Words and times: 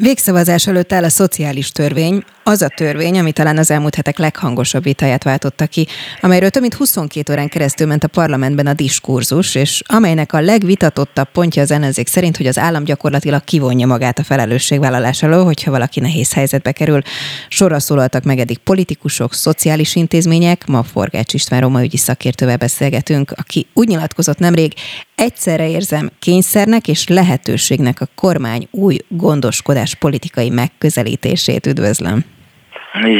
Végszavazás 0.00 0.66
előtt 0.66 0.92
áll 0.92 1.04
a 1.04 1.08
szociális 1.08 1.70
törvény, 1.70 2.24
az 2.42 2.62
a 2.62 2.68
törvény, 2.68 3.18
ami 3.18 3.32
talán 3.32 3.58
az 3.58 3.70
elmúlt 3.70 3.94
hetek 3.94 4.18
leghangosabb 4.18 4.82
vitáját 4.82 5.22
váltotta 5.22 5.66
ki, 5.66 5.86
amelyről 6.20 6.50
több 6.50 6.62
mint 6.62 6.74
22 6.74 7.32
órán 7.32 7.48
keresztül 7.48 7.86
ment 7.86 8.04
a 8.04 8.08
parlamentben 8.08 8.66
a 8.66 8.72
diskurzus, 8.72 9.54
és 9.54 9.82
amelynek 9.86 10.32
a 10.32 10.40
legvitatottabb 10.40 11.30
pontja 11.30 11.62
az 11.62 11.70
ellenzék 11.70 12.06
szerint, 12.06 12.36
hogy 12.36 12.46
az 12.46 12.58
állam 12.58 12.84
gyakorlatilag 12.84 13.44
kivonja 13.44 13.86
magát 13.86 14.18
a 14.18 14.24
felelősségvállalás 14.24 15.22
alól, 15.22 15.44
hogyha 15.44 15.70
valaki 15.70 16.00
nehéz 16.00 16.32
helyzetbe 16.32 16.72
kerül. 16.72 17.00
Sorra 17.48 17.78
szólaltak 17.78 18.24
meg 18.24 18.38
eddig 18.38 18.58
politikusok, 18.58 19.34
szociális 19.34 19.94
intézmények, 19.94 20.66
ma 20.66 20.82
Forgács 20.82 21.34
István 21.34 21.60
Roma 21.60 21.82
ügyi 21.82 21.96
szakértővel 21.96 22.56
beszélgetünk, 22.56 23.32
aki 23.36 23.66
úgy 23.72 23.88
nyilatkozott 23.88 24.38
nemrég, 24.38 24.72
egyszerre 25.18 25.68
érzem 25.68 26.08
kényszernek 26.18 26.88
és 26.88 27.08
lehetőségnek 27.08 28.00
a 28.00 28.06
kormány 28.14 28.68
új 28.70 28.96
gondoskodás 29.08 29.94
politikai 29.94 30.50
megközelítését 30.50 31.66
üdvözlöm. 31.66 32.18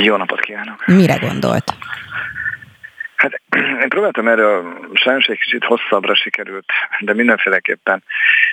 Jó 0.03 0.16
napot 0.16 0.41
kívánok! 0.41 0.87
Mire 0.87 1.16
gondolt? 1.16 1.77
Hát 3.16 3.41
én 3.83 3.89
próbáltam 3.89 4.29
erről, 4.29 4.79
sajnos 4.92 5.27
egy 5.27 5.39
kicsit 5.39 5.65
hosszabbra 5.65 6.15
sikerült, 6.15 6.65
de 6.98 7.15
mindenféleképpen 7.15 8.03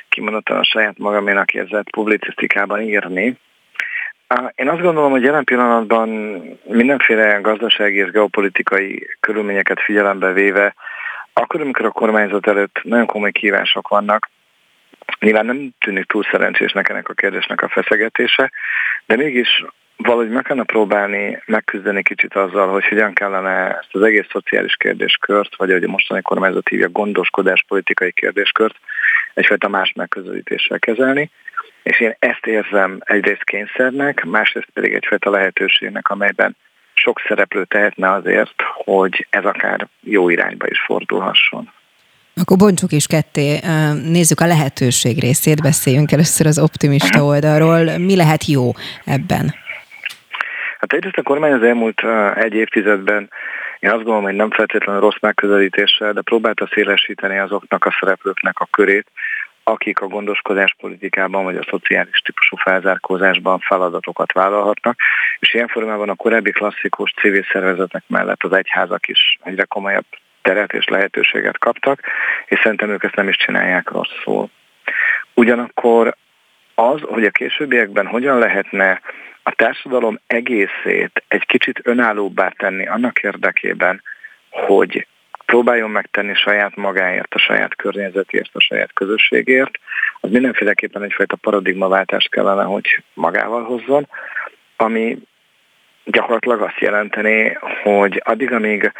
kimondottan 0.09 0.57
a 0.57 0.63
saját 0.63 0.97
magaménak 0.97 1.53
érzett 1.53 1.89
publicisztikában 1.89 2.81
írni. 2.81 3.37
Én 4.55 4.69
azt 4.69 4.81
gondolom, 4.81 5.11
hogy 5.11 5.23
jelen 5.23 5.43
pillanatban 5.43 6.09
mindenféle 6.63 7.39
gazdasági 7.41 7.97
és 7.97 8.11
geopolitikai 8.11 9.07
körülményeket 9.19 9.81
figyelembe 9.81 10.31
véve, 10.31 10.75
akkor, 11.37 11.61
amikor 11.61 11.85
a 11.85 11.91
kormányzat 11.91 12.47
előtt 12.47 12.79
nagyon 12.83 13.05
komoly 13.05 13.31
kívások 13.31 13.87
vannak, 13.87 14.29
nyilván 15.19 15.45
nem 15.45 15.69
tűnik 15.79 16.05
túl 16.05 16.23
szerencsésnek 16.31 16.89
ennek 16.89 17.09
a 17.09 17.13
kérdésnek 17.13 17.61
a 17.61 17.69
feszegetése, 17.69 18.51
de 19.05 19.15
mégis 19.15 19.63
valahogy 19.97 20.29
meg 20.29 20.43
kellene 20.43 20.65
próbálni 20.65 21.43
megküzdeni 21.45 22.03
kicsit 22.03 22.35
azzal, 22.35 22.67
hogy 22.67 22.85
hogyan 22.85 23.13
kellene 23.13 23.77
ezt 23.77 23.89
az 23.91 24.01
egész 24.01 24.25
szociális 24.31 24.75
kérdéskört, 24.75 25.55
vagy 25.55 25.69
ahogy 25.69 25.83
a 25.83 25.87
mostani 25.87 26.21
kormányzat 26.21 26.69
hívja, 26.69 26.89
gondoskodás 26.89 27.65
politikai 27.67 28.11
kérdéskört 28.11 28.75
egyfajta 29.33 29.67
más 29.67 29.93
megközelítéssel 29.95 30.79
kezelni. 30.79 31.31
És 31.83 31.99
én 31.99 32.15
ezt 32.19 32.45
érzem 32.45 32.99
egyrészt 33.05 33.43
kényszernek, 33.43 34.23
másrészt 34.23 34.69
pedig 34.73 34.93
egyfajta 34.93 35.29
lehetőségnek, 35.29 36.09
amelyben 36.09 36.55
sok 37.05 37.21
szereplő 37.27 37.63
tehetne 37.65 38.11
azért, 38.11 38.61
hogy 38.83 39.27
ez 39.29 39.43
akár 39.43 39.87
jó 40.01 40.29
irányba 40.29 40.65
is 40.69 40.79
fordulhasson. 40.85 41.71
Akkor 42.35 42.57
bontsuk 42.57 42.91
is 42.91 43.07
ketté, 43.07 43.59
nézzük 44.11 44.39
a 44.39 44.45
lehetőség 44.45 45.19
részét, 45.19 45.61
beszéljünk 45.61 46.11
először 46.11 46.47
az 46.47 46.59
optimista 46.59 47.23
oldalról. 47.23 47.97
Mi 47.97 48.15
lehet 48.15 48.45
jó 48.45 48.71
ebben? 49.05 49.55
Hát 50.79 50.93
egyrészt 50.93 51.17
a 51.17 51.21
kormány 51.21 51.51
az 51.51 51.63
elmúlt 51.63 52.01
egy 52.35 52.53
évtizedben 52.53 53.29
én 53.79 53.89
azt 53.89 54.03
gondolom, 54.03 54.23
hogy 54.23 54.35
nem 54.35 54.51
feltétlenül 54.51 55.01
rossz 55.01 55.19
megközelítéssel, 55.21 56.13
de 56.13 56.21
próbálta 56.21 56.69
szélesíteni 56.73 57.37
azoknak 57.37 57.85
a 57.85 57.95
szereplőknek 57.99 58.59
a 58.59 58.67
körét, 58.71 59.07
akik 59.67 59.99
a 59.99 60.07
gondoskodás 60.07 60.75
politikában 60.79 61.43
vagy 61.43 61.57
a 61.57 61.67
szociális 61.69 62.19
típusú 62.19 62.55
felzárkózásban 62.55 63.59
feladatokat 63.59 64.31
vállalhatnak, 64.31 64.99
és 65.39 65.53
ilyen 65.53 65.67
formában 65.67 66.09
a 66.09 66.15
korábbi 66.15 66.51
klasszikus 66.51 67.13
civil 67.21 67.45
szervezetek 67.51 68.03
mellett 68.07 68.43
az 68.43 68.51
egyházak 68.53 69.07
is 69.07 69.37
egyre 69.43 69.63
komolyabb 69.63 70.05
teret 70.41 70.73
és 70.73 70.85
lehetőséget 70.87 71.57
kaptak, 71.57 72.01
és 72.45 72.59
szerintem 72.59 72.89
ők 72.89 73.03
ezt 73.03 73.15
nem 73.15 73.27
is 73.27 73.37
csinálják 73.37 73.89
rosszul. 73.89 74.49
Ugyanakkor 75.33 76.15
az, 76.75 77.01
hogy 77.01 77.25
a 77.25 77.31
későbbiekben 77.31 78.07
hogyan 78.07 78.37
lehetne 78.37 79.01
a 79.43 79.51
társadalom 79.51 80.19
egészét 80.27 81.23
egy 81.27 81.45
kicsit 81.45 81.79
önállóbbá 81.83 82.49
tenni 82.49 82.87
annak 82.87 83.19
érdekében, 83.19 84.01
hogy 84.49 85.07
próbáljon 85.45 85.89
megtenni 85.89 86.33
saját 86.33 86.75
magáért, 86.75 87.33
a 87.33 87.39
saját 87.39 87.75
környezetért, 87.75 88.49
a 88.53 88.59
saját 88.59 88.93
közösségért, 88.93 89.79
az 90.19 90.31
mindenféleképpen 90.31 91.03
egyfajta 91.03 91.35
paradigmaváltást 91.35 92.29
kellene, 92.29 92.63
hogy 92.63 93.03
magával 93.13 93.63
hozzon, 93.63 94.07
ami 94.75 95.17
gyakorlatilag 96.03 96.61
azt 96.61 96.79
jelenteni, 96.79 97.57
hogy 97.83 98.21
addig, 98.25 98.51
amíg 98.51 98.91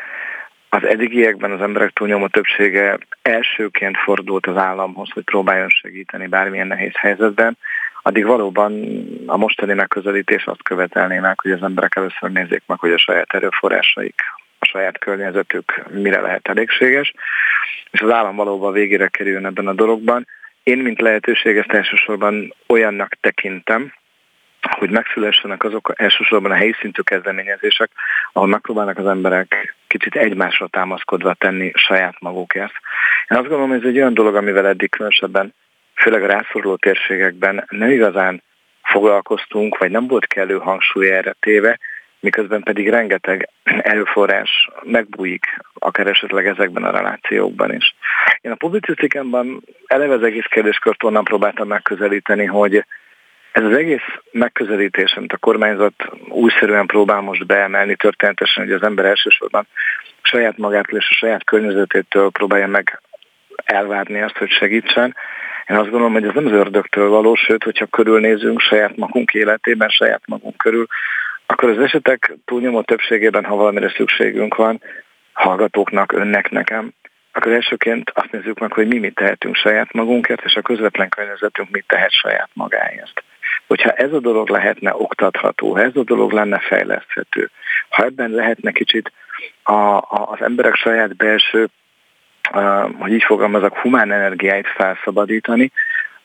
az 0.70 0.84
eddigiekben 0.84 1.52
az 1.52 1.62
emberek 1.62 1.92
túlnyomó 1.92 2.28
többsége 2.28 2.98
elsőként 3.22 3.98
fordult 3.98 4.48
az 4.48 4.58
államhoz, 4.58 5.10
hogy 5.14 5.24
próbáljon 5.24 5.70
segíteni 5.70 6.28
bármilyen 6.28 6.68
nehéz 6.68 6.96
helyzetben, 6.96 7.58
addig 8.02 8.26
valóban 8.26 8.84
a 9.26 9.38
mostani 9.38 9.74
megközelítés 9.74 10.46
azt 10.46 10.64
követelné 10.64 11.20
meg, 11.20 11.40
hogy 11.40 11.52
az 11.52 11.64
emberek 11.64 11.96
először 11.96 12.32
nézzék 12.32 12.64
meg, 12.66 12.80
hogy 12.80 12.92
a 12.92 12.98
saját 12.98 13.34
erőforrásaik, 13.34 14.22
a 14.60 14.66
saját 14.66 15.00
környezetük 15.00 15.84
mire 15.90 16.22
lehet 16.22 16.48
elégséges, 16.48 17.14
és 17.92 18.02
az 18.02 18.10
állam 18.10 18.36
valóban 18.36 18.74
végére 18.74 19.08
kerüljön 19.08 19.46
ebben 19.46 19.68
a 19.68 19.74
dologban. 19.74 20.28
Én, 20.64 20.78
mint 20.78 21.02
lehetőség, 21.02 21.58
ezt 21.58 21.72
elsősorban 21.72 22.54
olyannak 22.68 23.18
tekintem, 23.22 23.94
hogy 24.62 24.90
megszülessenek 24.90 25.64
azok 25.64 25.94
elsősorban 25.96 26.52
a 26.52 26.56
helyi 26.56 26.76
szintű 26.80 27.02
kezdeményezések, 27.02 27.90
ahol 28.34 28.48
megpróbálnak 28.48 28.98
az 28.98 29.06
emberek 29.06 29.76
kicsit 29.88 30.16
egymásra 30.16 30.68
támaszkodva 30.68 31.34
tenni 31.34 31.72
saját 31.76 32.16
magukért. 32.20 32.74
Én 33.30 33.38
azt 33.38 33.48
gondolom, 33.48 33.70
hogy 33.70 33.80
ez 33.80 33.88
egy 33.88 33.98
olyan 33.98 34.14
dolog, 34.14 34.36
amivel 34.36 34.68
eddig 34.68 34.90
különösebben, 34.90 35.54
főleg 35.96 36.24
a 36.24 36.28
rászoruló 36.28 36.76
térségekben 36.76 37.66
nem 37.70 37.90
igazán 37.90 38.42
foglalkoztunk, 38.84 39.78
vagy 39.78 39.92
nem 39.92 40.08
volt 40.08 40.28
kellő 40.28 40.58
hangsúly 40.58 41.12
erre 41.12 41.36
téve, 41.40 41.80
miközben 42.26 42.64
pedig 42.64 42.90
rengeteg 42.90 43.50
erőforrás 43.92 44.70
megbújik, 44.84 45.46
akár 45.74 46.08
esetleg 46.08 46.48
ezekben 46.48 46.84
a 46.84 46.92
relációkban 46.92 47.74
is. 47.74 47.96
Én 48.42 48.52
a 48.52 48.56
publicisztikámban 48.56 49.64
eleve 49.86 50.14
az 50.14 50.24
egész 50.24 50.50
kérdéskört 50.50 51.04
onnan 51.04 51.24
próbáltam 51.24 51.68
megközelíteni, 51.68 52.46
hogy 52.46 52.86
ez 53.52 53.64
az 53.64 53.76
egész 53.76 54.08
megközelítés, 54.32 55.14
amit 55.14 55.34
a 55.34 55.38
kormányzat 55.38 55.94
újszerűen 56.30 56.86
próbál 56.86 57.22
most 57.22 57.46
beemelni 57.46 57.96
történetesen, 57.96 58.64
hogy 58.64 58.74
az 58.74 58.84
ember 58.84 59.06
elsősorban 59.06 59.68
saját 60.22 60.58
magától 60.58 61.00
és 61.00 61.08
a 61.10 61.14
saját 61.14 61.44
környezetétől 61.44 62.30
próbálja 62.30 62.68
meg 62.68 63.02
elvárni 63.66 64.22
azt, 64.22 64.38
hogy 64.38 64.50
segítsen. 64.50 65.16
Én 65.68 65.78
azt 65.78 65.90
gondolom, 65.90 66.14
hogy 66.14 66.24
ez 66.24 66.34
nem 66.34 66.46
az 66.46 66.52
ördögtől 66.52 67.10
való, 67.10 67.36
sőt, 67.36 67.64
hogyha 67.64 67.86
körülnézünk 67.86 68.60
saját 68.60 68.96
magunk 68.96 69.34
életében, 69.34 69.90
saját 69.90 70.22
magunk 70.26 70.58
körül, 70.58 70.88
akkor 71.46 71.70
az 71.70 71.80
esetek 71.80 72.34
túlnyomó 72.46 72.82
többségében, 72.82 73.46
ha 73.46 73.56
valamire 73.56 73.90
szükségünk 73.90 74.56
van, 74.56 74.82
hallgatóknak, 75.34 76.12
önnek, 76.12 76.50
nekem, 76.50 76.94
akkor 77.32 77.52
elsőként 77.52 78.12
azt 78.14 78.32
nézzük 78.32 78.60
meg, 78.60 78.72
hogy 78.72 78.88
mi 78.88 78.98
mit 78.98 79.16
tehetünk 79.16 79.56
saját 79.56 79.94
magunkért, 79.94 80.44
és 80.44 80.56
a 80.56 80.62
közvetlen 80.62 81.10
környezetünk 81.10 81.70
mit 81.70 81.86
tehet 81.88 82.12
saját 82.12 82.50
magáért. 82.54 83.24
Hogyha 83.68 83.92
ez 83.92 84.14
a 84.14 84.20
dolog 84.20 84.50
lehetne 84.50 84.96
oktatható, 84.96 85.74
ha 85.74 85.82
ez 85.82 85.96
a 85.96 86.04
dolog 86.04 86.32
lenne 86.32 86.60
fejleszthető, 86.60 87.50
ha 87.90 88.04
ebben 88.04 88.30
lehetne 88.32 88.72
kicsit 88.72 89.12
a, 89.64 89.74
a, 89.74 90.28
az 90.32 90.42
emberek 90.42 90.76
saját 90.76 91.16
belső, 91.16 91.68
uh, 92.54 92.92
hogy 93.00 93.12
így 93.12 93.24
fogalmazok, 93.24 93.78
humán 93.78 94.12
energiáit 94.12 94.68
felszabadítani, 94.68 95.72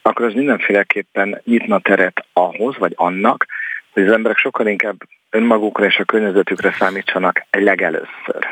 akkor 0.02 0.24
az 0.24 0.34
mindenféleképpen 0.34 1.40
nyitna 1.44 1.78
teret 1.78 2.24
ahhoz, 2.32 2.78
vagy 2.78 2.92
annak, 2.96 3.46
hogy 3.92 4.06
az 4.06 4.12
emberek 4.12 4.38
sokkal 4.38 4.66
inkább 4.66 4.96
önmagukra 5.30 5.84
és 5.84 5.96
a 5.96 6.04
környezetükre 6.04 6.74
számítsanak 6.78 7.46
legelőször. 7.50 8.46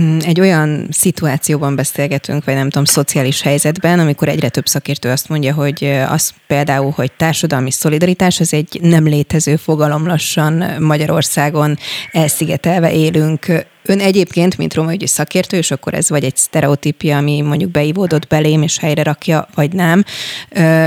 Mm, 0.00 0.18
egy 0.26 0.40
olyan 0.40 0.86
szituációban 0.90 1.76
beszélgetünk, 1.76 2.44
vagy 2.44 2.54
nem 2.54 2.68
tudom, 2.68 2.84
szociális 2.84 3.42
helyzetben, 3.42 3.98
amikor 3.98 4.28
egyre 4.28 4.48
több 4.48 4.66
szakértő 4.66 5.10
azt 5.10 5.28
mondja, 5.28 5.54
hogy 5.54 5.84
az 6.08 6.34
például, 6.46 6.90
hogy 6.90 7.12
társadalmi 7.12 7.70
szolidaritás, 7.70 8.40
az 8.40 8.52
egy 8.54 8.78
nem 8.82 9.04
létező 9.04 9.56
fogalom 9.56 10.06
lassan 10.06 10.82
Magyarországon 10.82 11.76
elszigetelve 12.12 12.92
élünk. 12.92 13.46
Ön 13.86 14.00
egyébként, 14.00 14.58
mint 14.58 14.74
római 14.74 15.06
szakértő, 15.06 15.56
és 15.56 15.70
akkor 15.70 15.94
ez 15.94 16.08
vagy 16.08 16.24
egy 16.24 16.36
sztereotípia, 16.36 17.16
ami 17.16 17.40
mondjuk 17.40 17.70
beivódott 17.70 18.26
belém, 18.26 18.62
és 18.62 18.78
helyre 18.78 19.02
rakja, 19.02 19.48
vagy 19.54 19.72
nem. 19.72 20.04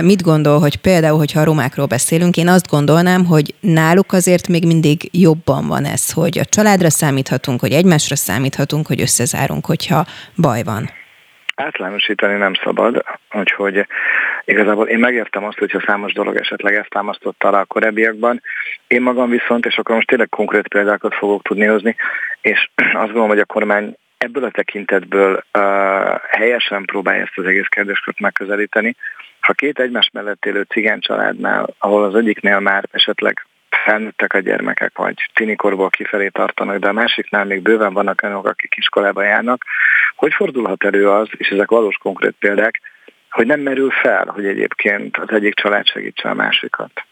Mit 0.02 0.22
gondol, 0.22 0.60
hogy 0.60 0.76
például, 0.76 1.18
hogyha 1.18 1.40
a 1.40 1.44
romákról 1.44 1.86
beszélünk, 1.86 2.38
én 2.38 2.48
azt 2.48 2.68
gondolnám, 2.68 3.26
hogy 3.26 3.54
náluk 3.60 4.14
azért 4.14 4.48
még 4.48 4.66
mindig 4.66 5.10
jobban 5.12 5.68
van 5.68 5.86
ez, 5.86 6.12
hogy 6.12 6.40
a 6.40 6.46
családra 6.46 6.90
számíthatunk, 6.90 7.60
hogy 7.60 7.72
egymásra 7.72 8.16
számíthatunk, 8.16 8.88
hogy 8.88 9.02
összezárunk, 9.02 9.66
hogyha 9.66 10.06
baj 10.36 10.64
van. 10.64 10.90
Átlánosítani 11.58 12.38
nem 12.38 12.54
szabad, 12.54 13.04
úgyhogy 13.32 13.88
igazából 14.46 14.88
én 14.88 15.00
megértem 15.00 15.44
azt, 15.44 15.58
hogyha 15.58 15.84
számos 15.86 16.14
dolog 16.14 16.36
esetleg 16.36 16.76
ezt 16.76 16.90
támasztotta 16.90 17.48
alá 17.48 17.60
a 17.60 17.66
korábbiakban. 17.66 18.42
Én 18.88 19.02
magam 19.02 19.30
viszont, 19.30 19.66
és 19.66 19.78
akkor 19.78 19.96
most 19.96 20.08
tényleg 20.08 20.30
konkrét 20.30 20.68
példákat 20.68 21.16
fogok 21.16 21.42
tudni 21.42 21.66
hozni, 21.66 21.96
és 22.42 22.70
azt 22.76 23.06
gondolom, 23.06 23.28
hogy 23.28 23.40
a 23.40 23.46
kormány 23.46 23.96
ebből 24.18 24.44
a 24.44 24.52
tekintetből 24.52 25.44
uh, 25.58 25.64
helyesen 26.30 26.86
próbálja 26.86 27.22
ezt 27.22 27.38
az 27.38 27.46
egész 27.46 27.68
kérdéskört 27.68 28.20
megközelíteni, 28.20 28.96
Ha 29.40 29.54
két 29.54 29.80
egymás 29.80 30.10
mellett 30.14 30.46
élő 30.46 30.62
cigány 30.62 31.00
családnál, 31.00 31.76
ahol 31.78 32.04
az 32.04 32.16
egyiknél 32.16 32.60
már 32.60 32.84
esetleg 32.92 33.46
felnőttek 33.70 34.34
a 34.34 34.40
gyermekek, 34.40 34.98
vagy 34.98 35.30
tinikorból 35.34 35.90
kifelé 35.90 36.28
tartanak, 36.28 36.78
de 36.78 36.88
a 36.88 36.92
másiknál 36.92 37.46
még 37.46 37.62
bőven 37.62 37.94
vannak 37.94 38.22
olyanok, 38.24 38.46
akik 38.48 38.74
iskolába 38.78 39.24
járnak, 39.24 39.64
hogy 40.16 40.34
fordulhat 40.34 40.84
elő 40.84 41.10
az, 41.10 41.28
és 41.38 41.48
ezek 41.48 41.70
valós 41.70 41.98
konkrét 41.98 42.36
példák, 42.40 42.82
hogy 43.30 43.46
nem 43.46 43.60
merül 43.60 43.92
fel, 43.92 44.26
hogy 44.26 44.46
egyébként 44.46 45.18
az 45.18 45.32
egyik 45.32 45.56
család 45.56 45.88
segítse 45.88 46.30
a 46.30 46.34
másikat. 46.34 47.07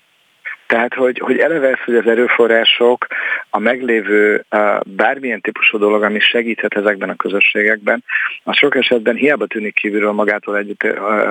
Tehát, 0.68 0.94
hogy, 0.94 1.20
hogy 1.20 1.38
eleve 1.38 1.68
ez, 1.68 1.80
hogy 1.86 1.96
az 1.96 2.08
erőforrások, 2.08 3.08
a 3.50 3.60
meglévő 3.60 4.46
bármilyen 4.86 5.42
típusú 5.42 5.78
dolog, 5.78 6.04
ami 6.04 6.20
segíthet 6.20 6.74
ezekben 6.74 7.10
a 7.10 7.16
közösségekben, 7.16 8.04
az 8.44 8.58
sok 8.58 8.76
esetben 8.76 9.16
hiába 9.16 9.46
tűnik 9.46 9.76
kívülről 9.76 10.12
magától, 10.12 10.58
együtt, 10.58 10.84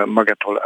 magától 0.05 0.61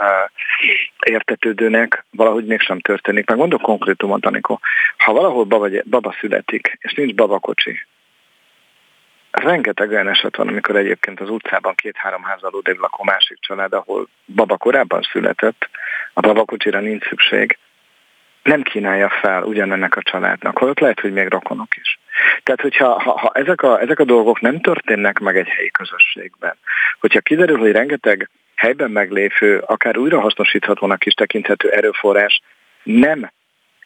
értetődőnek, 1.05 2.05
valahogy 2.11 2.45
mégsem 2.45 2.79
történik. 2.79 3.27
Meg 3.27 3.37
mondok 3.37 3.61
konkrétumot, 3.61 4.25
Anikó. 4.25 4.59
Ha 4.97 5.13
valahol 5.13 5.43
baba, 5.43 5.69
baba 5.83 6.15
születik, 6.19 6.77
és 6.81 6.93
nincs 6.93 7.15
babakocsi, 7.15 7.85
Rengeteg 9.31 9.89
olyan 9.89 10.07
eset 10.07 10.35
van, 10.35 10.47
amikor 10.47 10.75
egyébként 10.75 11.19
az 11.19 11.29
utcában 11.29 11.75
két-három 11.75 12.23
házal 12.23 12.53
odébb 12.53 12.77
lakó 12.77 13.03
másik 13.03 13.37
család, 13.39 13.73
ahol 13.73 14.07
baba 14.25 14.57
korábban 14.57 15.01
született, 15.11 15.69
a 16.13 16.19
babakocsira 16.19 16.79
nincs 16.79 17.07
szükség, 17.07 17.57
nem 18.43 18.61
kínálja 18.61 19.09
fel 19.09 19.43
ugyanennek 19.43 19.95
a 19.95 20.01
családnak, 20.01 20.57
holott 20.57 20.79
lehet, 20.79 20.99
hogy 20.99 21.13
még 21.13 21.27
rokonok 21.27 21.75
is. 21.75 21.99
Tehát, 22.43 22.61
hogyha 22.61 23.01
ha, 23.01 23.17
ha 23.17 23.31
ezek, 23.33 23.61
a, 23.61 23.81
ezek 23.81 23.99
a 23.99 24.03
dolgok 24.03 24.41
nem 24.41 24.61
történnek 24.61 25.19
meg 25.19 25.37
egy 25.37 25.47
helyi 25.47 25.69
közösségben, 25.69 26.55
hogyha 26.99 27.19
kiderül, 27.19 27.57
hogy 27.57 27.71
rengeteg 27.71 28.29
helyben 28.55 28.91
meglévő, 28.91 29.57
akár 29.57 29.97
újrahasznosíthatónak 29.97 31.05
is 31.05 31.13
tekinthető 31.13 31.69
erőforrás 31.69 32.41
nem 32.83 33.31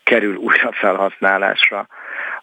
kerül 0.03 0.35
újra 0.35 0.71
felhasználásra, 0.71 1.87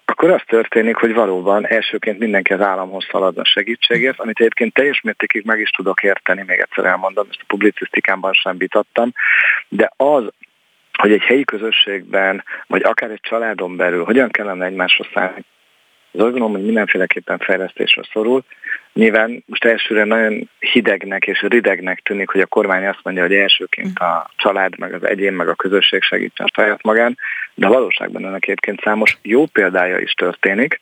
akkor 0.04 0.30
az 0.30 0.42
történik, 0.46 0.96
hogy 0.96 1.14
valóban 1.14 1.66
elsőként 1.66 2.18
mindenki 2.18 2.52
az 2.52 2.60
államhoz 2.60 3.06
szaladna 3.10 3.44
segítségért, 3.44 4.20
amit 4.20 4.38
egyébként 4.40 4.74
teljes 4.74 5.00
mértékig 5.00 5.44
meg 5.44 5.60
is 5.60 5.70
tudok 5.70 6.02
érteni, 6.02 6.44
még 6.46 6.58
egyszer 6.58 6.84
elmondom, 6.84 7.26
ezt 7.30 7.40
a 7.40 7.44
publicisztikámban 7.46 8.32
sem 8.32 8.56
vitattam, 8.58 9.12
de 9.68 9.90
az, 9.96 10.24
hogy 10.98 11.12
egy 11.12 11.22
helyi 11.22 11.44
közösségben, 11.44 12.44
vagy 12.66 12.82
akár 12.82 13.10
egy 13.10 13.20
családon 13.22 13.76
belül 13.76 14.04
hogyan 14.04 14.30
kellene 14.30 14.64
egymásra 14.64 15.06
szállni, 15.14 15.44
az 16.12 16.20
azt 16.20 16.30
gondolom, 16.30 16.54
hogy 16.54 16.64
mindenféleképpen 16.64 17.38
fejlesztésre 17.38 18.02
szorul. 18.12 18.42
Nyilván 18.92 19.42
most 19.46 19.64
elsőre 19.64 20.04
nagyon 20.04 20.50
hidegnek 20.58 21.26
és 21.26 21.40
ridegnek 21.40 22.00
tűnik, 22.00 22.30
hogy 22.30 22.40
a 22.40 22.46
kormány 22.46 22.86
azt 22.86 23.00
mondja, 23.02 23.22
hogy 23.22 23.34
elsőként 23.34 23.98
a 23.98 24.30
család, 24.36 24.78
meg 24.78 24.94
az 24.94 25.06
egyén, 25.06 25.32
meg 25.32 25.48
a 25.48 25.54
közösség 25.54 26.02
segítsen 26.02 26.46
saját 26.54 26.82
magán, 26.82 27.18
de 27.54 27.66
a 27.66 27.70
valóságban 27.70 28.26
ennek 28.26 28.42
egyébként 28.42 28.80
számos 28.82 29.18
jó 29.22 29.46
példája 29.46 29.98
is 29.98 30.12
történik, 30.12 30.80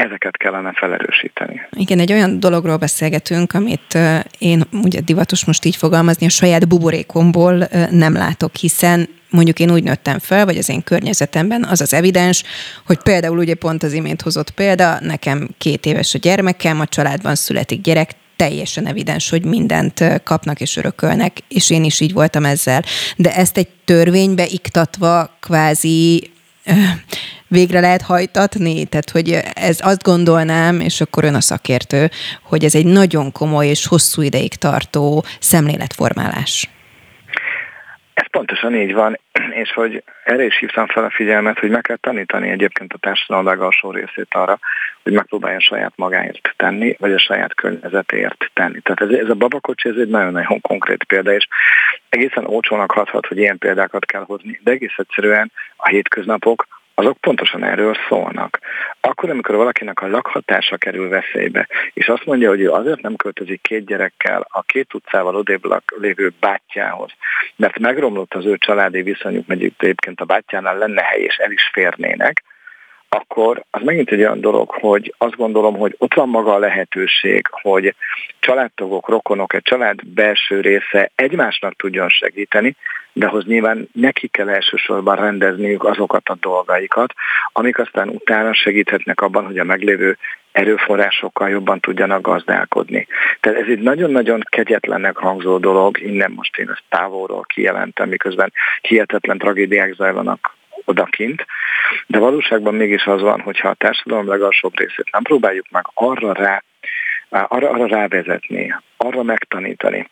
ezeket 0.00 0.36
kellene 0.36 0.72
felerősíteni. 0.72 1.60
Igen, 1.70 1.98
egy 1.98 2.12
olyan 2.12 2.40
dologról 2.40 2.76
beszélgetünk, 2.76 3.52
amit 3.52 3.98
én 4.38 4.62
ugye 4.82 5.00
divatos 5.00 5.44
most 5.44 5.64
így 5.64 5.76
fogalmazni, 5.76 6.26
a 6.26 6.28
saját 6.28 6.68
buborékomból 6.68 7.68
nem 7.90 8.12
látok, 8.12 8.56
hiszen 8.56 9.08
mondjuk 9.30 9.58
én 9.58 9.70
úgy 9.70 9.82
nőttem 9.82 10.18
fel, 10.18 10.44
vagy 10.44 10.56
az 10.56 10.68
én 10.68 10.82
környezetemben, 10.82 11.64
az 11.64 11.80
az 11.80 11.94
evidens, 11.94 12.42
hogy 12.86 12.98
például 13.02 13.38
ugye 13.38 13.54
pont 13.54 13.82
az 13.82 13.92
imént 13.92 14.22
hozott 14.22 14.50
példa, 14.50 15.00
nekem 15.00 15.48
két 15.58 15.86
éves 15.86 16.14
a 16.14 16.18
gyermekem, 16.18 16.80
a 16.80 16.86
családban 16.86 17.34
születik 17.34 17.80
gyerek, 17.80 18.10
teljesen 18.36 18.86
evidens, 18.86 19.30
hogy 19.30 19.44
mindent 19.44 20.22
kapnak 20.24 20.60
és 20.60 20.76
örökölnek, 20.76 21.38
és 21.48 21.70
én 21.70 21.84
is 21.84 22.00
így 22.00 22.12
voltam 22.12 22.44
ezzel. 22.44 22.82
De 23.16 23.34
ezt 23.34 23.56
egy 23.56 23.68
törvénybe 23.84 24.46
iktatva 24.46 25.36
kvázi 25.40 26.30
végre 27.48 27.80
lehet 27.80 28.02
hajtatni? 28.02 28.84
Tehát, 28.84 29.10
hogy 29.10 29.38
ez 29.54 29.78
azt 29.80 30.02
gondolnám, 30.02 30.80
és 30.80 31.00
akkor 31.00 31.24
ön 31.24 31.34
a 31.34 31.40
szakértő, 31.40 32.10
hogy 32.42 32.64
ez 32.64 32.74
egy 32.74 32.86
nagyon 32.86 33.32
komoly 33.32 33.66
és 33.66 33.86
hosszú 33.86 34.22
ideig 34.22 34.54
tartó 34.54 35.24
szemléletformálás. 35.40 36.68
Ez 38.14 38.30
pontosan 38.30 38.74
így 38.74 38.94
van, 38.94 39.18
és 39.50 39.72
hogy 39.72 40.02
erre 40.24 40.44
is 40.44 40.58
hívtam 40.58 40.86
fel 40.86 41.04
a 41.04 41.10
figyelmet, 41.10 41.58
hogy 41.58 41.70
meg 41.70 41.82
kell 41.82 41.96
tanítani 41.96 42.48
egyébként 42.48 42.92
a 42.92 42.98
társadalom 42.98 43.46
legalsó 43.46 43.90
részét 43.90 44.26
arra, 44.30 44.58
hogy 45.02 45.12
megpróbálja 45.12 45.60
saját 45.60 45.92
magáért 45.96 46.54
tenni, 46.56 46.96
vagy 46.98 47.12
a 47.12 47.18
saját 47.18 47.54
környezetért 47.54 48.50
tenni. 48.52 48.80
Tehát 48.80 49.00
ez, 49.00 49.18
ez 49.18 49.28
a 49.28 49.34
babakocsi, 49.34 49.88
ez 49.88 49.96
egy 49.96 50.08
nagyon-nagyon 50.08 50.60
konkrét 50.60 51.04
példa, 51.04 51.32
és 51.32 51.46
egészen 52.08 52.46
olcsónak 52.46 52.92
hathat, 52.92 53.26
hogy 53.26 53.38
ilyen 53.38 53.58
példákat 53.58 54.04
kell 54.04 54.22
hozni, 54.22 54.60
de 54.64 54.70
egész 54.70 54.94
egyszerűen 54.96 55.52
a 55.76 55.88
hétköznapok 55.88 56.66
azok 57.00 57.18
pontosan 57.20 57.64
erről 57.64 57.96
szólnak. 58.08 58.58
Akkor, 59.00 59.30
amikor 59.30 59.54
valakinek 59.54 60.00
a 60.00 60.08
lakhatása 60.08 60.76
kerül 60.76 61.08
veszélybe, 61.08 61.68
és 61.92 62.08
azt 62.08 62.24
mondja, 62.24 62.48
hogy 62.48 62.60
ő 62.60 62.70
azért 62.70 63.00
nem 63.00 63.16
költözik 63.16 63.62
két 63.62 63.86
gyerekkel 63.86 64.46
a 64.48 64.62
két 64.62 64.94
utcával 64.94 65.36
odébb 65.36 65.62
lévő 66.00 66.32
bátyjához, 66.40 67.10
mert 67.56 67.78
megromlott 67.78 68.34
az 68.34 68.44
ő 68.44 68.56
családi 68.56 69.02
viszonyuk, 69.02 69.46
mert 69.46 69.60
egyébként 69.60 70.20
a 70.20 70.24
bátyjánál 70.24 70.78
lenne 70.78 71.02
hely, 71.02 71.20
és 71.20 71.36
el 71.36 71.50
is 71.50 71.70
férnének, 71.72 72.42
akkor 73.16 73.64
az 73.70 73.82
megint 73.84 74.10
egy 74.10 74.18
olyan 74.18 74.40
dolog, 74.40 74.70
hogy 74.70 75.14
azt 75.18 75.36
gondolom, 75.36 75.76
hogy 75.76 75.94
ott 75.98 76.14
van 76.14 76.28
maga 76.28 76.54
a 76.54 76.58
lehetőség, 76.58 77.46
hogy 77.50 77.94
családtagok, 78.38 79.08
rokonok, 79.08 79.54
egy 79.54 79.62
család 79.62 80.06
belső 80.06 80.60
része 80.60 81.10
egymásnak 81.14 81.76
tudjon 81.76 82.08
segíteni, 82.08 82.76
de 83.12 83.26
ahhoz 83.26 83.44
nyilván 83.44 83.88
neki 83.92 84.28
kell 84.28 84.48
elsősorban 84.48 85.16
rendezniük 85.16 85.84
azokat 85.84 86.28
a 86.28 86.36
dolgaikat, 86.40 87.12
amik 87.52 87.78
aztán 87.78 88.08
utána 88.08 88.54
segíthetnek 88.54 89.20
abban, 89.20 89.44
hogy 89.44 89.58
a 89.58 89.64
meglévő 89.64 90.16
erőforrásokkal 90.52 91.48
jobban 91.48 91.80
tudjanak 91.80 92.20
gazdálkodni. 92.20 93.06
Tehát 93.40 93.58
ez 93.58 93.66
egy 93.68 93.80
nagyon-nagyon 93.80 94.40
kegyetlennek 94.48 95.16
hangzó 95.16 95.58
dolog, 95.58 96.00
innen 96.00 96.30
most 96.30 96.58
én 96.58 96.68
ezt 96.68 96.82
távolról 96.88 97.44
kijelentem, 97.54 98.08
miközben 98.08 98.52
hihetetlen 98.80 99.38
tragédiák 99.38 99.94
zajlanak 99.94 100.58
odakint, 100.84 101.46
de 102.06 102.18
valóságban 102.18 102.74
mégis 102.74 103.04
az 103.04 103.20
van, 103.20 103.40
hogyha 103.40 103.68
a 103.68 103.74
társadalom 103.74 104.28
legalsóbb 104.28 104.78
részét 104.78 105.12
nem 105.12 105.22
próbáljuk 105.22 105.66
meg 105.70 105.84
arra, 105.94 106.32
rá, 106.32 106.62
arra, 107.28 107.70
arra 107.70 107.86
rávezetni, 107.86 108.74
arra 108.96 109.22
megtanítani, 109.22 110.08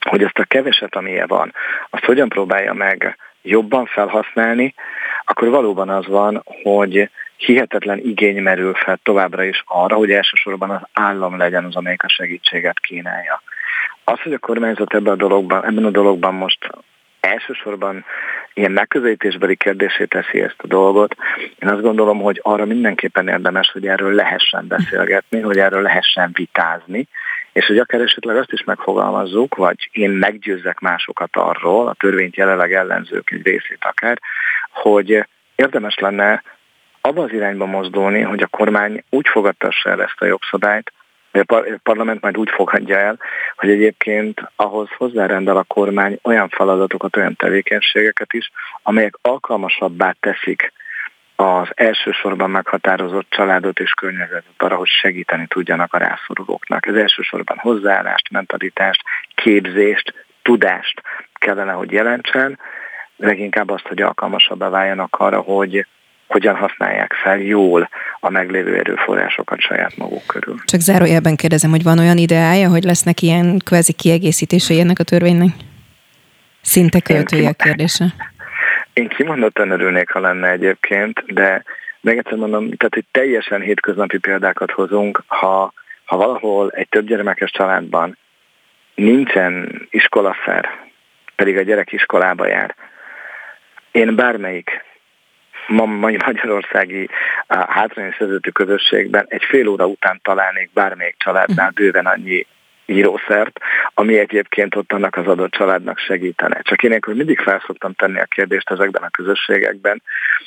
hogy 0.00 0.22
azt 0.22 0.38
a 0.38 0.44
keveset, 0.44 0.96
amilyen 0.96 1.26
van, 1.26 1.54
azt 1.90 2.04
hogyan 2.04 2.28
próbálja 2.28 2.72
meg 2.72 3.16
jobban 3.42 3.86
felhasználni, 3.86 4.74
akkor 5.24 5.48
valóban 5.48 5.88
az 5.88 6.06
van, 6.06 6.42
hogy 6.62 7.10
hihetetlen 7.36 7.98
igény 7.98 8.42
merül 8.42 8.74
fel 8.74 8.98
továbbra 9.02 9.44
is 9.44 9.62
arra, 9.66 9.96
hogy 9.96 10.10
elsősorban 10.10 10.70
az 10.70 10.80
állam 10.92 11.36
legyen 11.36 11.64
az, 11.64 11.76
amelyik 11.76 12.02
a 12.02 12.08
segítséget 12.08 12.80
kínálja. 12.80 13.42
Az, 14.04 14.20
hogy 14.20 14.32
a 14.32 14.38
kormányzat 14.38 14.94
ebben 14.94 15.12
a 15.12 15.16
dologban, 15.16 15.64
ebben 15.64 15.84
a 15.84 15.90
dologban 15.90 16.34
most 16.34 16.70
elsősorban 17.24 18.04
ilyen 18.54 18.72
megközelítésbeli 18.72 19.56
kérdésé 19.56 20.04
teszi 20.04 20.40
ezt 20.40 20.54
a 20.58 20.66
dolgot. 20.66 21.16
Én 21.58 21.68
azt 21.68 21.82
gondolom, 21.82 22.20
hogy 22.20 22.40
arra 22.42 22.64
mindenképpen 22.64 23.28
érdemes, 23.28 23.70
hogy 23.70 23.86
erről 23.86 24.12
lehessen 24.12 24.66
beszélgetni, 24.66 25.40
hogy 25.40 25.58
erről 25.58 25.82
lehessen 25.82 26.30
vitázni, 26.32 27.08
és 27.52 27.66
hogy 27.66 27.78
akár 27.78 28.00
esetleg 28.00 28.36
azt 28.36 28.52
is 28.52 28.64
megfogalmazzuk, 28.64 29.54
vagy 29.54 29.88
én 29.92 30.10
meggyőzzek 30.10 30.78
másokat 30.78 31.30
arról, 31.32 31.88
a 31.88 31.94
törvényt 31.98 32.36
jelenleg 32.36 32.72
ellenzők 32.72 33.30
egy 33.30 33.42
részét 33.42 33.84
akár, 33.84 34.18
hogy 34.70 35.26
érdemes 35.54 35.98
lenne 35.98 36.42
abba 37.00 37.22
az 37.22 37.32
irányba 37.32 37.66
mozdulni, 37.66 38.20
hogy 38.20 38.42
a 38.42 38.46
kormány 38.46 39.04
úgy 39.10 39.28
fogadtassa 39.28 39.90
el 39.90 40.02
ezt 40.02 40.20
a 40.20 40.24
jogszabályt, 40.24 40.92
a 41.34 41.78
parlament 41.82 42.20
majd 42.20 42.36
úgy 42.36 42.50
fogadja 42.50 42.98
el, 42.98 43.18
hogy 43.56 43.70
egyébként 43.70 44.40
ahhoz 44.56 44.88
hozzárendel 44.96 45.56
a 45.56 45.62
kormány 45.62 46.18
olyan 46.22 46.48
feladatokat, 46.48 47.16
olyan 47.16 47.36
tevékenységeket 47.36 48.32
is, 48.32 48.50
amelyek 48.82 49.14
alkalmasabbá 49.22 50.14
teszik 50.20 50.72
az 51.36 51.68
elsősorban 51.74 52.50
meghatározott 52.50 53.26
családot 53.30 53.78
és 53.78 53.90
környezetet 53.90 54.44
arra, 54.58 54.76
hogy 54.76 54.88
segíteni 54.88 55.46
tudjanak 55.46 55.94
a 55.94 55.98
rászorulóknak. 55.98 56.86
Ez 56.86 56.94
elsősorban 56.94 57.58
hozzáállást, 57.58 58.30
mentalitást, 58.30 59.02
képzést, 59.34 60.26
tudást 60.42 61.02
kellene, 61.32 61.72
hogy 61.72 61.92
jelentsen, 61.92 62.58
leginkább 63.16 63.70
azt, 63.70 63.86
hogy 63.86 64.02
alkalmasabbá 64.02 64.68
váljanak 64.68 65.16
arra, 65.16 65.40
hogy 65.40 65.86
hogyan 66.34 66.56
használják 66.56 67.12
fel 67.12 67.38
jól 67.38 67.88
a 68.20 68.30
meglévő 68.30 68.78
erőforrásokat 68.78 69.60
saját 69.60 69.96
maguk 69.96 70.26
körül. 70.26 70.56
Csak 70.64 70.80
zárójelben 70.80 71.36
kérdezem, 71.36 71.70
hogy 71.70 71.82
van 71.82 71.98
olyan 71.98 72.16
ideája, 72.16 72.68
hogy 72.68 72.82
lesznek 72.82 73.20
ilyen 73.22 73.58
kvázi 73.64 73.92
kiegészítései 73.92 74.80
ennek 74.80 74.98
a 74.98 75.02
törvénynek? 75.02 75.50
Szinte 76.60 77.00
költője 77.00 77.48
a 77.48 77.52
kérdése. 77.52 78.04
Én 78.92 79.08
kimondottan 79.08 79.70
örülnék, 79.70 80.10
ha 80.10 80.20
lenne 80.20 80.50
egyébként, 80.50 81.24
de 81.26 81.62
meg 82.00 82.18
egyszer 82.18 82.38
mondom, 82.38 82.62
tehát 82.76 82.94
hogy 82.94 83.04
teljesen 83.10 83.60
hétköznapi 83.60 84.18
példákat 84.18 84.70
hozunk, 84.70 85.22
ha, 85.26 85.72
ha 86.04 86.16
valahol 86.16 86.70
egy 86.70 86.88
többgyermekes 86.88 87.50
családban 87.50 88.18
nincsen 88.94 89.82
iskolaszer, 89.90 90.68
pedig 91.36 91.56
a 91.56 91.62
gyerek 91.62 91.92
iskolába 91.92 92.46
jár. 92.46 92.74
Én 93.90 94.14
bármelyik 94.14 94.70
ma 95.66 95.84
mai 95.84 96.16
magyarországi 96.26 97.08
hátrányos 97.48 98.16
vezető 98.16 98.50
közösségben 98.50 99.26
egy 99.28 99.44
fél 99.44 99.68
óra 99.68 99.86
után 99.86 100.20
találnék 100.22 100.70
bármelyik 100.72 101.16
családnál 101.18 101.70
bőven 101.70 102.06
annyi 102.06 102.46
írószert, 102.86 103.60
ami 103.94 104.18
egyébként 104.18 104.74
ott 104.74 104.92
annak 104.92 105.16
az 105.16 105.26
adott 105.26 105.50
családnak 105.50 105.98
segítene. 105.98 106.60
Csak 106.62 106.82
én 106.82 106.92
akkor 106.92 107.14
mindig 107.14 107.38
felszoktam 107.38 107.92
tenni 107.92 108.20
a 108.20 108.24
kérdést 108.24 108.70
ezekben 108.70 109.02
a 109.02 109.10
közösségekben, 109.10 110.02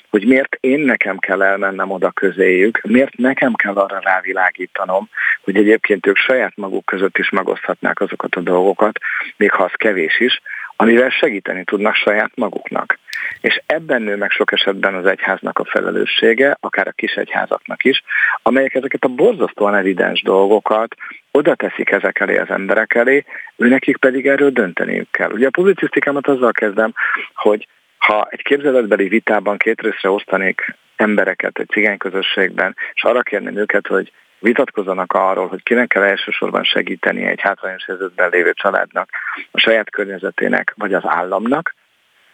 hogy 0.10 0.28
miért 0.28 0.58
én 0.60 0.80
nekem 0.80 1.18
kell 1.18 1.44
elmennem 1.44 1.92
oda 1.92 2.12
közéjük, 2.12 2.82
miért 2.84 3.18
nekem 3.18 3.54
kell 3.54 3.76
arra 3.76 4.00
rávilágítanom, 4.00 5.10
hogy 5.42 5.58
egyébként 5.58 6.08
ők 6.08 6.18
saját 6.18 6.56
maguk 6.56 6.86
között 6.86 7.18
is 7.18 7.30
megoszthatnák 7.30 8.00
azokat 8.00 8.36
a 8.36 8.42
dolgokat, 8.42 9.00
még 9.38 9.52
ha 9.52 9.64
az 9.64 9.74
kevés 9.74 10.20
is, 10.20 10.42
amivel 10.78 11.10
segíteni 11.10 11.64
tudnak 11.64 11.96
saját 11.96 12.32
maguknak. 12.36 13.00
És 13.42 13.62
ebben 13.66 14.02
nő 14.02 14.16
meg 14.16 14.32
sok 14.32 14.52
esetben 14.52 14.94
az 14.94 15.06
egyháznak 15.06 15.60
a 15.60 15.66
felelőssége, 15.66 16.58
akár 16.60 16.88
a 16.88 16.92
kis 16.92 17.14
egyházaknak 17.14 17.84
is, 17.84 18.04
amelyek 18.42 18.74
ezeket 18.74 19.04
a 19.04 19.08
borzasztóan 19.08 19.76
evidens 19.76 20.22
dolgokat 20.22 20.96
oda 21.32 21.56
teszik 21.56 21.90
ezek 21.90 22.20
elé 22.20 22.38
az 22.38 22.50
emberek 22.50 22.96
elé, 22.96 23.26
őnekik 23.56 23.98
pedig 23.98 24.28
erről 24.28 24.50
dönteniük 24.50 25.12
kell. 25.12 25.32
Ugye 25.32 25.48
a 25.48 25.52
publicisztikámat 25.52 26.28
azzal 26.28 26.52
kezdem, 26.52 26.94
hogy 27.34 27.68
ha 27.98 28.28
egy 28.30 28.42
képzeletbeli 28.42 29.08
vitában 29.08 29.58
két 29.58 29.82
részre 29.82 30.10
osztanék 30.10 30.76
embereket 30.96 31.60
egy 31.60 31.70
cigány 31.70 31.98
közösségben, 31.98 32.76
és 32.94 33.04
arra 33.04 33.22
kérném 33.22 33.58
őket, 33.58 33.88
hogy 33.88 34.12
vitatkozzanak 34.40 35.14
arról, 35.14 35.48
hogy 35.48 35.64
kinek 35.64 35.88
kell 35.88 36.04
elsősorban 36.04 36.64
segíteni 36.64 37.26
egy 37.26 37.42
hátrányos 37.42 37.86
helyzetben 37.86 38.30
lévő 38.30 38.54
családnak, 38.54 39.10
a 39.52 39.60
saját 39.60 39.90
környezetének 39.90 40.74
vagy 40.78 40.94
az 40.94 41.04
államnak, 41.06 41.76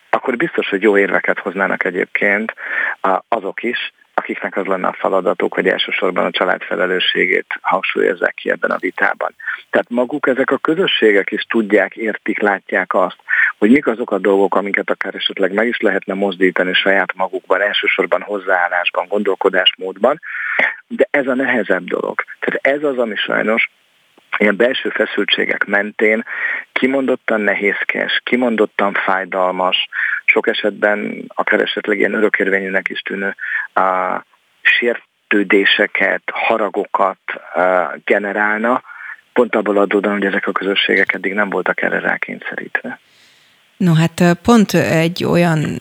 akkor 0.10 0.38
biztos, 0.38 0.70
hogy 0.70 0.82
jó 0.82 0.98
érveket 0.98 1.40
hoznának 1.40 1.84
egyébként 1.84 2.54
azok 3.28 3.64
is, 3.64 3.94
akiknek 4.24 4.58
az 4.58 4.66
lenne 4.66 4.88
a 4.88 4.96
feladatuk, 5.00 5.54
hogy 5.54 5.68
elsősorban 5.68 6.26
a 6.26 6.32
család 6.32 6.62
felelősségét 6.62 7.46
hangsúlyozzák 7.62 8.34
ki 8.34 8.50
ebben 8.50 8.72
a 8.72 8.78
vitában. 8.78 9.36
Tehát 9.70 9.90
maguk 9.90 10.28
ezek 10.28 10.52
a 10.52 10.58
közösségek 10.58 11.32
is 11.32 11.42
tudják, 11.42 11.96
értik, 11.96 12.40
látják 12.40 12.94
azt, 12.94 13.18
hogy 13.58 13.72
mik 13.72 13.88
azok 13.88 14.12
a 14.12 14.18
dolgok, 14.18 14.56
amiket 14.56 14.90
akár 14.90 15.16
esetleg 15.16 15.54
meg 15.54 15.68
is 15.68 15.80
lehetne 15.80 16.14
mozdítani 16.14 16.74
saját 16.74 17.14
magukban, 17.16 17.62
elsősorban 17.62 18.22
hozzáállásban, 18.22 19.08
gondolkodásmódban, 19.08 20.20
de 20.88 21.08
ez 21.12 21.28
a 21.28 21.34
nehezebb 21.34 21.84
dolog. 21.84 22.24
Tehát 22.40 22.78
ez 22.78 22.84
az, 22.84 22.98
ami 22.98 23.16
sajnos 23.16 23.70
ilyen 24.38 24.56
belső 24.56 24.90
feszültségek 24.90 25.66
mentén 25.66 26.26
kimondottan 26.72 27.42
nehézkes, 27.42 28.22
kimondottan 28.24 28.94
fájdalmas, 28.94 29.88
sok 30.34 30.48
esetben 30.48 31.24
akár 31.28 31.60
esetleg 31.60 31.98
ilyen 31.98 32.14
örökérvényűnek 32.14 32.90
is 32.90 33.00
tűnő 33.00 33.36
a 33.74 34.22
sértődéseket, 34.62 36.22
haragokat 36.26 37.20
generálna, 38.06 38.84
pont 39.34 39.56
abból 39.56 39.78
adódóan, 39.78 40.18
hogy 40.18 40.26
ezek 40.26 40.48
a 40.48 40.52
közösségek 40.52 41.14
eddig 41.14 41.34
nem 41.34 41.50
voltak 41.50 41.82
erre 41.82 42.00
rákényszerítve. 42.00 43.00
No 43.78 43.94
hát 43.94 44.38
pont 44.42 44.74
egy 44.74 45.24
olyan 45.24 45.78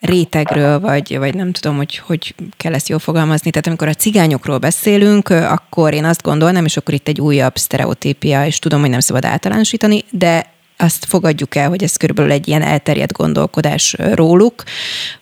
rétegről, 0.00 0.80
vagy, 0.80 1.18
vagy 1.18 1.34
nem 1.34 1.52
tudom, 1.52 1.76
hogy 1.76 1.96
hogy 1.96 2.34
kell 2.56 2.74
ezt 2.74 2.88
jól 2.88 2.98
fogalmazni. 2.98 3.50
Tehát 3.50 3.66
amikor 3.66 3.88
a 3.88 3.92
cigányokról 3.94 4.58
beszélünk, 4.58 5.28
akkor 5.28 5.94
én 5.94 6.04
azt 6.04 6.22
gondolnám, 6.22 6.64
és 6.64 6.76
akkor 6.76 6.94
itt 6.94 7.08
egy 7.08 7.20
újabb 7.20 7.56
sztereotípia, 7.56 8.46
és 8.46 8.58
tudom, 8.58 8.80
hogy 8.80 8.90
nem 8.90 9.00
szabad 9.00 9.24
általánosítani, 9.24 10.04
de 10.10 10.54
azt 10.76 11.04
fogadjuk 11.04 11.54
el, 11.54 11.68
hogy 11.68 11.82
ez 11.82 11.96
körülbelül 11.96 12.32
egy 12.32 12.48
ilyen 12.48 12.62
elterjedt 12.62 13.12
gondolkodás 13.12 13.96
róluk, 13.98 14.62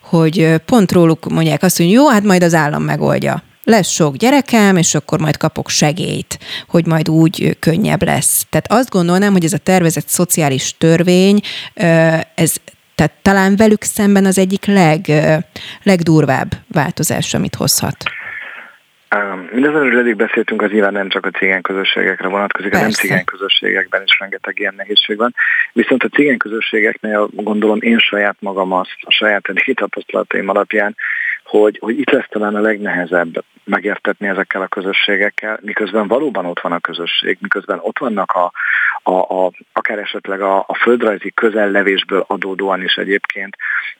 hogy 0.00 0.54
pont 0.66 0.92
róluk 0.92 1.28
mondják 1.28 1.62
azt, 1.62 1.76
hogy 1.76 1.90
jó, 1.90 2.08
hát 2.08 2.22
majd 2.22 2.42
az 2.42 2.54
állam 2.54 2.82
megoldja. 2.82 3.42
Lesz 3.64 3.88
sok 3.88 4.16
gyerekem, 4.16 4.76
és 4.76 4.94
akkor 4.94 5.20
majd 5.20 5.36
kapok 5.36 5.68
segélyt, 5.68 6.38
hogy 6.68 6.86
majd 6.86 7.08
úgy 7.08 7.56
könnyebb 7.60 8.02
lesz. 8.02 8.46
Tehát 8.50 8.72
azt 8.72 8.90
gondolnám, 8.90 9.32
hogy 9.32 9.44
ez 9.44 9.52
a 9.52 9.58
tervezett 9.58 10.08
szociális 10.08 10.74
törvény, 10.78 11.40
ez 12.34 12.54
tehát 12.94 13.12
talán 13.22 13.56
velük 13.56 13.82
szemben 13.82 14.24
az 14.24 14.38
egyik 14.38 14.66
leg, 14.66 15.12
legdurvább 15.82 16.54
változás, 16.72 17.34
amit 17.34 17.54
hozhat. 17.54 17.96
Amiről 19.14 19.98
eddig 19.98 20.16
beszéltünk, 20.16 20.62
az 20.62 20.70
nyilván 20.70 20.92
nem 20.92 21.08
csak 21.08 21.26
a 21.26 21.30
cigány 21.30 21.62
közösségekre 21.62 22.28
vonatkozik, 22.28 22.70
Persze. 22.70 22.84
a 22.84 22.88
nem 22.88 22.98
cigány 22.98 23.24
közösségekben 23.24 24.02
is 24.02 24.16
rengeteg 24.18 24.58
ilyen 24.58 24.74
nehézség 24.76 25.16
van. 25.16 25.34
Viszont 25.72 26.02
a 26.02 26.08
cigány 26.08 26.36
közösségeknél 26.36 27.28
gondolom 27.32 27.78
én 27.80 27.98
saját 27.98 28.36
magam 28.40 28.72
azt, 28.72 28.96
a 29.00 29.10
saját 29.10 29.48
eddigi 29.48 29.74
tapasztalataim 29.74 30.48
alapján, 30.48 30.96
hogy, 31.44 31.78
hogy 31.80 31.98
itt 31.98 32.10
lesz 32.10 32.28
talán 32.28 32.54
a 32.54 32.60
legnehezebb 32.60 33.44
megértetni 33.64 34.28
ezekkel 34.28 34.62
a 34.62 34.66
közösségekkel, 34.66 35.58
miközben 35.62 36.08
valóban 36.08 36.46
ott 36.46 36.60
van 36.60 36.72
a 36.72 36.80
közösség, 36.80 37.38
miközben 37.40 37.78
ott 37.80 37.98
vannak 37.98 38.32
a, 38.32 38.52
a, 39.06 39.44
a, 39.44 39.50
akár 39.72 39.98
esetleg 39.98 40.40
a, 40.40 40.58
a 40.58 40.74
földrajzi 40.74 41.30
közellevésből 41.30 42.24
adódóan 42.26 42.82
is 42.82 42.94
egyébként 42.94 43.56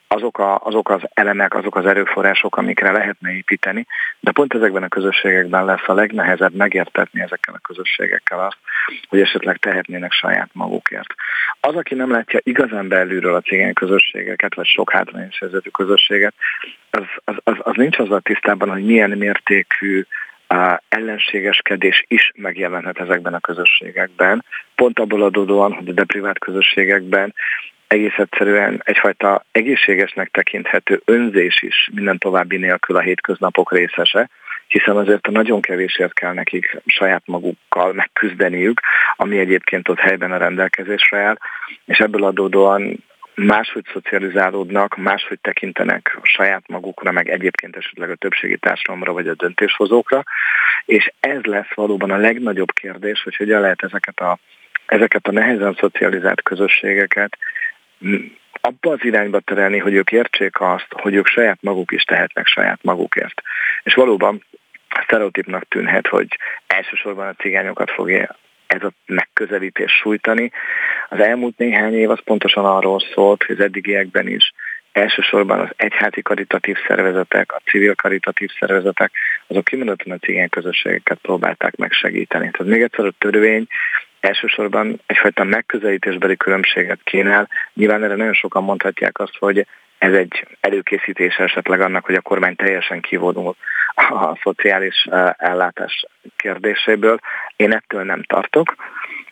azok, 0.07 0.39
a, 0.39 0.59
azok 0.63 0.89
az 0.89 1.01
elemek, 1.13 1.55
azok 1.55 1.75
az 1.75 1.85
erőforrások, 1.85 2.57
amikre 2.57 2.91
lehetne 2.91 3.31
építeni, 3.31 3.85
de 4.19 4.31
pont 4.31 4.53
ezekben 4.53 4.83
a 4.83 4.87
közösségekben 4.87 5.65
lesz 5.65 5.87
a 5.87 5.93
legnehezebb 5.93 6.53
megértetni 6.53 7.21
ezekkel 7.21 7.53
a 7.53 7.67
közösségekkel 7.67 8.39
azt, 8.39 8.57
hogy 9.09 9.19
esetleg 9.19 9.57
tehetnének 9.57 10.11
saját 10.11 10.49
magukért. 10.53 11.13
Az, 11.59 11.75
aki 11.75 11.95
nem 11.95 12.11
látja 12.11 12.39
igazán 12.43 12.87
belülről 12.87 13.35
a 13.35 13.41
cigány 13.41 13.73
közösségeket, 13.73 14.55
vagy 14.55 14.65
sok 14.65 14.91
hátrányos 14.91 15.39
helyzetű 15.39 15.69
közösséget, 15.69 16.33
az, 16.89 17.03
az, 17.23 17.35
az, 17.43 17.55
az 17.57 17.75
nincs 17.75 17.99
azzal 17.99 18.21
tisztában, 18.21 18.69
hogy 18.69 18.85
milyen 18.85 19.09
mértékű 19.09 20.05
ellenségeskedés 20.89 22.03
is 22.07 22.31
megjelenhet 22.35 22.99
ezekben 22.99 23.33
a 23.33 23.39
közösségekben. 23.39 24.45
Pont 24.75 24.99
abból 24.99 25.23
adódóan, 25.23 25.73
hogy 25.73 25.89
a 25.89 25.93
deprivált 25.93 26.39
közösségekben 26.39 27.33
egész 27.87 28.17
egyszerűen 28.17 28.81
egyfajta 28.83 29.45
egészségesnek 29.51 30.31
tekinthető 30.31 31.01
önzés 31.05 31.61
is 31.61 31.89
minden 31.93 32.17
további 32.17 32.57
nélkül 32.57 32.95
a 32.95 33.01
hétköznapok 33.01 33.71
részese, 33.71 34.29
hiszen 34.67 34.97
azért 34.97 35.27
nagyon 35.27 35.61
kevésért 35.61 36.13
kell 36.13 36.33
nekik 36.33 36.77
saját 36.85 37.21
magukkal 37.25 37.93
megküzdeniük, 37.93 38.81
ami 39.15 39.37
egyébként 39.37 39.89
ott 39.89 39.99
helyben 39.99 40.31
a 40.31 40.37
rendelkezésre 40.37 41.17
áll, 41.17 41.37
és 41.85 41.97
ebből 41.97 42.23
adódóan 42.23 43.03
máshogy 43.35 43.85
szocializálódnak, 43.93 44.95
máshogy 44.95 45.39
tekintenek 45.41 46.17
a 46.21 46.25
saját 46.25 46.67
magukra, 46.67 47.11
meg 47.11 47.29
egyébként 47.29 47.75
esetleg 47.75 48.09
a 48.09 48.15
többségi 48.15 48.57
társadalomra 48.57 49.13
vagy 49.13 49.27
a 49.27 49.33
döntéshozókra, 49.33 50.23
és 50.85 51.11
ez 51.19 51.43
lesz 51.43 51.73
valóban 51.75 52.11
a 52.11 52.17
legnagyobb 52.17 52.71
kérdés, 52.71 53.23
hogy 53.23 53.35
hogyan 53.35 53.61
lehet 53.61 53.83
ezeket 53.83 54.19
a, 54.19 54.37
ezeket 54.85 55.27
a 55.27 55.31
nehezen 55.31 55.77
szocializált 55.79 56.41
közösségeket 56.41 57.37
abba 58.61 58.91
az 58.91 59.03
irányba 59.03 59.39
terelni, 59.39 59.77
hogy 59.77 59.93
ők 59.93 60.11
értsék 60.11 60.61
azt, 60.61 60.87
hogy 60.89 61.15
ők 61.15 61.27
saját 61.27 61.61
maguk 61.61 61.91
is 61.91 62.03
tehetnek 62.03 62.47
saját 62.47 62.79
magukért. 62.83 63.41
És 63.83 63.93
valóban 63.93 64.43
sztereotípnak 65.03 65.67
tűnhet, 65.67 66.07
hogy 66.07 66.27
elsősorban 66.67 67.27
a 67.27 67.33
cigányokat 67.33 67.91
fogja 67.91 68.35
ez 68.67 68.83
a 68.83 68.91
megközelítés 69.05 69.91
sújtani. 69.91 70.51
Az 71.09 71.19
elmúlt 71.19 71.57
néhány 71.57 71.93
év 71.93 72.09
az 72.09 72.23
pontosan 72.23 72.65
arról 72.65 72.99
szólt, 73.13 73.43
hogy 73.43 73.55
az 73.55 73.63
eddigiekben 73.63 74.27
is 74.27 74.53
elsősorban 74.91 75.59
az 75.59 75.69
egyháti 75.75 76.21
karitatív 76.21 76.77
szervezetek, 76.87 77.51
a 77.53 77.61
civil 77.65 77.95
karitatív 77.95 78.49
szervezetek, 78.59 79.11
azok 79.47 79.63
kimondottan 79.63 80.11
a 80.11 80.17
cigány 80.17 80.49
közösségeket 80.49 81.17
próbálták 81.21 81.75
megsegíteni. 81.75 82.51
Tehát 82.51 82.73
még 82.73 82.81
egyszer 82.81 83.05
a 83.05 83.13
törvény 83.17 83.67
elsősorban 84.19 85.01
egyfajta 85.05 85.43
megközelítésbeli 85.43 86.37
különbséget 86.37 86.99
kínál. 87.03 87.49
Nyilván 87.73 88.03
erre 88.03 88.15
nagyon 88.15 88.33
sokan 88.33 88.63
mondhatják 88.63 89.19
azt, 89.19 89.37
hogy 89.39 89.65
ez 89.97 90.13
egy 90.13 90.47
előkészítés 90.59 91.35
esetleg 91.35 91.81
annak, 91.81 92.05
hogy 92.05 92.15
a 92.15 92.21
kormány 92.21 92.55
teljesen 92.55 93.01
kivonul 93.01 93.55
a 93.95 94.39
szociális 94.43 95.07
ellátás 95.37 96.05
kérdéséből. 96.35 97.19
Én 97.55 97.73
ettől 97.73 98.03
nem 98.03 98.23
tartok, 98.23 98.75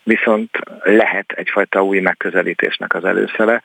viszont 0.03 0.50
lehet 0.84 1.32
egyfajta 1.32 1.84
új 1.84 2.00
megközelítésnek 2.00 2.93
az 2.93 3.05
előszele, 3.05 3.63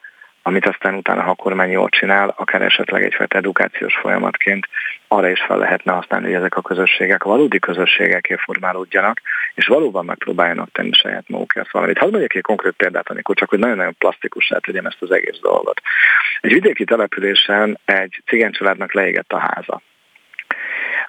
amit 0.49 0.65
aztán 0.65 0.93
utána, 0.93 1.21
ha 1.21 1.29
a 1.29 1.35
kormány 1.35 1.71
jól 1.71 1.89
csinál, 1.89 2.33
akár 2.37 2.61
esetleg 2.61 3.03
egyfajta 3.03 3.37
edukációs 3.37 3.95
folyamatként 3.95 4.67
arra 5.07 5.29
is 5.29 5.41
fel 5.41 5.57
lehetne 5.57 5.91
használni, 5.91 6.25
hogy 6.25 6.35
ezek 6.35 6.57
a 6.57 6.61
közösségek 6.61 7.23
valódi 7.23 7.59
közösségeké 7.59 8.35
formálódjanak, 8.35 9.21
és 9.55 9.67
valóban 9.67 10.05
megpróbáljanak 10.05 10.71
tenni 10.71 10.93
saját 10.93 11.29
magukért 11.29 11.71
valamit. 11.71 11.97
Hadd 11.97 12.09
mondjak 12.09 12.35
egy 12.35 12.41
konkrét 12.41 12.73
példát, 12.73 13.09
amikor 13.09 13.35
csak 13.35 13.49
hogy 13.49 13.59
nagyon-nagyon 13.59 13.95
plastikussá 13.97 14.57
tegyem 14.57 14.85
ezt 14.85 15.01
az 15.01 15.11
egész 15.11 15.39
dolgot. 15.41 15.81
Egy 16.41 16.53
vidéki 16.53 16.83
településen 16.83 17.79
egy 17.85 18.21
cigány 18.25 18.51
családnak 18.51 18.93
leégett 18.93 19.31
a 19.33 19.39
háza. 19.39 19.81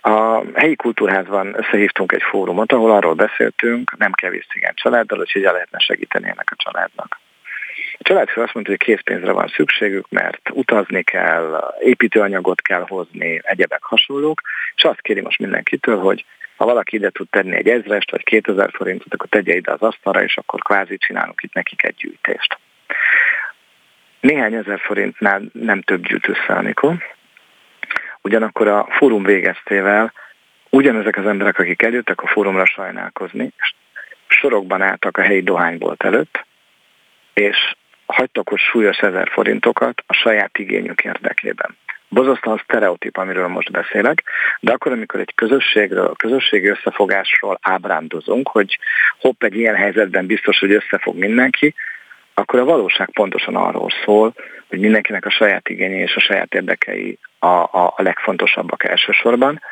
A 0.01 0.43
helyi 0.55 0.77
kultúrházban 0.77 1.55
összehívtunk 1.57 2.13
egy 2.13 2.23
fórumot, 2.23 2.73
ahol 2.73 2.91
arról 2.91 3.15
beszéltünk, 3.15 3.97
nem 3.99 4.13
kevés 4.13 4.47
cigány 4.53 4.75
családdal, 4.75 5.19
hogy 5.19 5.33
hogyan 5.33 5.53
lehetne 5.53 5.79
segíteni 5.79 6.29
ennek 6.29 6.49
a 6.51 6.63
családnak. 6.65 7.19
A 8.01 8.03
családfő 8.03 8.43
azt 8.43 8.55
mondta, 8.55 8.73
hogy 8.73 8.81
készpénzre 8.81 9.33
van 9.33 9.49
szükségük, 9.49 10.07
mert 10.11 10.51
utazni 10.51 11.03
kell, 11.03 11.75
építőanyagot 11.81 12.61
kell 12.61 12.85
hozni, 12.89 13.41
egyebek 13.43 13.83
hasonlók, 13.83 14.41
és 14.77 14.85
azt 14.85 15.01
kéri 15.01 15.21
most 15.21 15.39
mindenkitől, 15.39 15.99
hogy 15.99 16.25
ha 16.57 16.65
valaki 16.65 16.97
ide 16.97 17.11
tud 17.11 17.29
tenni 17.31 17.57
egy 17.57 17.69
ezrest 17.69 18.11
vagy 18.11 18.25
kétezer 18.25 18.71
forintot, 18.73 19.15
akkor 19.15 19.29
tegye 19.29 19.55
ide 19.55 19.73
az 19.73 19.81
asztalra, 19.81 20.23
és 20.23 20.37
akkor 20.37 20.61
kvázi 20.61 20.99
csinálunk 20.99 21.43
itt 21.43 21.55
nekik 21.55 21.83
egy 21.83 21.95
gyűjtést. 21.95 22.59
Néhány 24.21 24.55
ezer 24.55 24.81
forintnál 24.81 25.43
nem 25.53 25.83
több 25.83 26.07
gyűjt 26.07 26.29
össze, 26.29 26.55
amikor. 26.55 26.95
Ugyanakkor 28.21 28.69
a 28.69 28.87
fórum 28.91 29.23
végeztével 29.23 30.13
ugyanezek 30.71 31.17
az 31.17 31.27
emberek, 31.27 31.59
akik 31.59 31.83
eljöttek 31.83 32.23
a 32.23 32.27
fórumra 32.27 32.65
sajnálkozni, 32.67 33.53
sorokban 34.27 34.83
álltak 34.83 35.17
a 35.17 35.23
helyi 35.23 35.43
dohánybolt 35.43 36.03
előtt, 36.03 36.45
és 37.33 37.75
hagytak 38.13 38.51
ott 38.51 38.59
súlyos 38.59 38.99
ezer 38.99 39.29
forintokat 39.29 40.03
a 40.07 40.13
saját 40.13 40.59
igényük 40.59 41.05
érdekében. 41.05 41.77
Bozasztóan 42.09 42.61
sztereotíp, 42.65 43.17
amiről 43.17 43.49
most 43.49 43.71
beszélek, 43.71 44.23
de 44.61 44.73
akkor, 44.73 44.93
amikor 44.93 45.21
egy 45.21 45.35
közösségről, 45.35 46.15
közösségi 46.17 46.69
összefogásról 46.69 47.59
ábrándozunk, 47.63 48.49
hogy 48.49 48.79
hopp, 49.19 49.43
egy 49.43 49.57
ilyen 49.57 49.75
helyzetben 49.75 50.27
biztos, 50.27 50.59
hogy 50.59 50.73
összefog 50.73 51.17
mindenki, 51.17 51.75
akkor 52.35 52.59
a 52.59 52.65
valóság 52.65 53.11
pontosan 53.11 53.57
arról 53.57 53.89
szól, 54.05 54.35
hogy 54.69 54.79
mindenkinek 54.79 55.27
a 55.27 55.31
saját 55.31 55.69
igényei 55.69 56.01
és 56.01 56.15
a 56.15 56.21
saját 56.21 56.55
érdekei 56.55 57.19
a, 57.39 57.47
a, 57.47 57.95
a 57.97 58.03
legfontosabbak 58.03 58.85
elsősorban, 58.85 59.63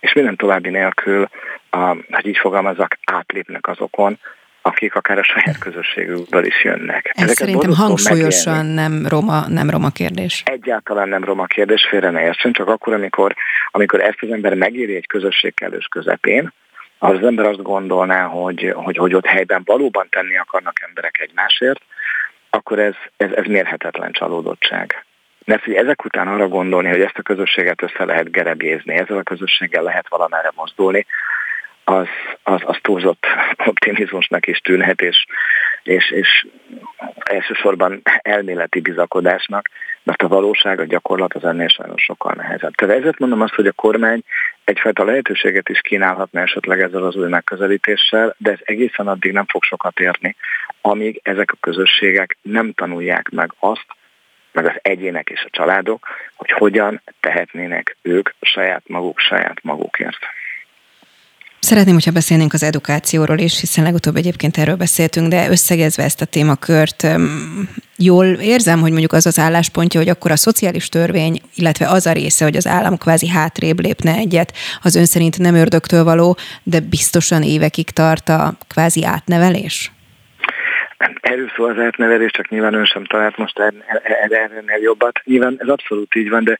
és 0.00 0.12
minden 0.12 0.36
további 0.36 0.70
nélkül, 0.70 1.28
a, 1.70 1.96
hogy 2.10 2.26
így 2.26 2.38
fogalmazok, 2.38 2.88
átlépnek 3.04 3.66
azokon, 3.66 4.18
akik 4.68 4.94
akár 4.94 5.18
a 5.18 5.22
saját 5.22 5.58
közösségükből 5.58 6.44
is 6.44 6.64
jönnek. 6.64 7.06
Ez 7.06 7.22
Ezeket 7.22 7.36
szerintem 7.36 7.72
hangsúlyosan 7.72 8.66
nem 8.66 9.06
roma, 9.08 9.48
nem 9.48 9.70
roma 9.70 9.90
kérdés. 9.90 10.42
Egyáltalán 10.44 11.08
nem 11.08 11.24
roma 11.24 11.46
kérdés, 11.46 11.86
félre 11.90 12.10
ne 12.10 12.22
értsen, 12.22 12.52
csak 12.52 12.68
akkor, 12.68 12.92
amikor, 12.92 13.34
amikor 13.70 14.00
ezt 14.00 14.18
az 14.20 14.30
ember 14.30 14.54
megéri 14.54 14.94
egy 14.96 15.06
közösség 15.06 15.54
kellős 15.54 15.86
közepén, 15.86 16.52
az, 16.98 17.16
az 17.16 17.24
ember 17.24 17.46
azt 17.46 17.62
gondolná, 17.62 18.24
hogy, 18.24 18.72
hogy, 18.74 18.96
hogy 18.96 19.14
ott 19.14 19.26
helyben 19.26 19.62
valóban 19.64 20.06
tenni 20.10 20.38
akarnak 20.38 20.82
emberek 20.88 21.18
egymásért, 21.20 21.80
akkor 22.50 22.78
ez, 22.78 22.94
ez, 23.16 23.30
ez 23.30 23.44
mérhetetlen 23.44 24.12
csalódottság. 24.12 25.04
Mert 25.44 25.64
hogy 25.64 25.74
ezek 25.74 26.04
után 26.04 26.28
arra 26.28 26.48
gondolni, 26.48 26.88
hogy 26.88 27.00
ezt 27.00 27.18
a 27.18 27.22
közösséget 27.22 27.82
össze 27.82 28.04
lehet 28.04 28.30
gerebjézni, 28.30 28.94
ezzel 28.94 29.16
a 29.16 29.22
közösséggel 29.22 29.82
lehet 29.82 30.08
valamerre 30.08 30.50
mozdulni, 30.54 31.06
az, 31.88 32.06
az, 32.42 32.60
az 32.64 32.76
túlzott 32.82 33.26
optimizmusnak 33.66 34.46
is 34.46 34.58
tűnhet, 34.58 35.00
és, 35.00 35.26
és, 35.82 36.10
és 36.10 36.46
elsősorban 37.18 38.00
elméleti 38.22 38.80
bizakodásnak, 38.80 39.68
mert 40.02 40.22
a 40.22 40.28
valóság, 40.28 40.80
a 40.80 40.84
gyakorlat 40.84 41.34
az 41.34 41.44
ennél 41.44 41.68
sajnos 41.68 42.02
sokkal 42.02 42.32
nehezebb. 42.36 42.74
Tehát 42.74 42.96
ezért 42.96 43.18
mondom 43.18 43.40
azt, 43.40 43.54
hogy 43.54 43.66
a 43.66 43.72
kormány 43.72 44.22
egyfajta 44.64 45.04
lehetőséget 45.04 45.68
is 45.68 45.80
kínálhatna 45.80 46.40
esetleg 46.40 46.80
ezzel 46.80 47.04
az 47.04 47.16
új 47.16 47.28
megközelítéssel, 47.28 48.34
de 48.38 48.50
ez 48.50 48.58
egészen 48.62 49.08
addig 49.08 49.32
nem 49.32 49.46
fog 49.46 49.62
sokat 49.62 50.00
érni, 50.00 50.36
amíg 50.80 51.20
ezek 51.22 51.52
a 51.52 51.58
közösségek 51.60 52.36
nem 52.42 52.72
tanulják 52.72 53.28
meg 53.30 53.52
azt, 53.58 53.86
meg 54.52 54.66
az 54.66 54.78
egyének 54.82 55.30
és 55.30 55.44
a 55.44 55.50
családok, 55.50 56.06
hogy 56.34 56.50
hogyan 56.50 57.02
tehetnének 57.20 57.96
ők 58.02 58.30
saját 58.40 58.82
maguk 58.88 59.18
saját 59.18 59.62
magukért. 59.62 60.18
Szeretném, 61.68 61.94
hogyha 61.94 62.10
beszélnénk 62.10 62.52
az 62.52 62.62
edukációról 62.62 63.38
is, 63.38 63.60
hiszen 63.60 63.84
legutóbb 63.84 64.16
egyébként 64.16 64.58
erről 64.58 64.76
beszéltünk, 64.76 65.28
de 65.28 65.50
összegezve 65.50 66.02
ezt 66.02 66.20
a 66.20 66.24
témakört, 66.24 67.06
jól 67.96 68.26
érzem, 68.26 68.80
hogy 68.80 68.90
mondjuk 68.90 69.12
az 69.12 69.26
az 69.26 69.38
álláspontja, 69.38 70.00
hogy 70.00 70.08
akkor 70.08 70.30
a 70.30 70.36
szociális 70.36 70.88
törvény, 70.88 71.40
illetve 71.54 71.88
az 71.88 72.06
a 72.06 72.12
része, 72.12 72.44
hogy 72.44 72.56
az 72.56 72.66
állam 72.66 72.96
kvázi 72.96 73.28
hátrébb 73.28 73.80
lépne 73.80 74.14
egyet, 74.14 74.52
az 74.82 74.94
ön 74.94 75.04
szerint 75.04 75.38
nem 75.38 75.54
ördögtől 75.54 76.04
való, 76.04 76.36
de 76.62 76.80
biztosan 76.80 77.42
évekig 77.42 77.90
tart 77.90 78.28
a 78.28 78.56
kvázi 78.68 79.04
átnevelés? 79.04 79.92
Erről 81.28 81.50
szól 81.56 81.70
az 81.70 81.78
átnevelés, 81.78 82.30
csak 82.30 82.48
nyilván 82.48 82.74
ön 82.74 82.84
sem 82.84 83.04
talált 83.04 83.36
most 83.36 83.58
erről 83.58 84.62
jobbat. 84.80 85.20
Nyilván 85.24 85.56
ez 85.58 85.68
abszolút 85.68 86.14
így 86.14 86.28
van, 86.28 86.44
de 86.44 86.58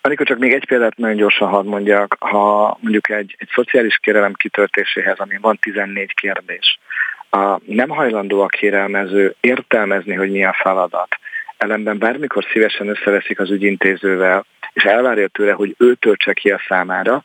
amikor 0.00 0.26
csak 0.26 0.38
még 0.38 0.52
egy 0.52 0.66
példát 0.66 0.96
nagyon 0.96 1.16
gyorsan 1.16 1.48
hadd 1.48 1.66
mondjak, 1.66 2.16
ha 2.18 2.78
mondjuk 2.80 3.10
egy, 3.10 3.34
egy 3.38 3.48
szociális 3.52 3.98
kérelem 3.98 4.32
kitöltéséhez, 4.32 5.18
ami 5.18 5.36
van 5.40 5.58
14 5.60 6.14
kérdés, 6.14 6.78
a 7.30 7.60
nem 7.64 7.88
hajlandó 7.88 8.40
a 8.40 8.46
kérelmező 8.46 9.34
értelmezni, 9.40 10.14
hogy 10.14 10.30
mi 10.30 10.44
a 10.44 10.56
feladat, 10.62 11.18
ellenben 11.56 11.98
bármikor 11.98 12.44
szívesen 12.52 12.88
összeveszik 12.88 13.40
az 13.40 13.50
ügyintézővel, 13.50 14.44
és 14.72 14.82
elvárja 14.82 15.28
tőle, 15.28 15.52
hogy 15.52 15.74
ő 15.78 15.94
töltse 15.94 16.32
ki 16.32 16.50
a 16.50 16.60
számára, 16.68 17.24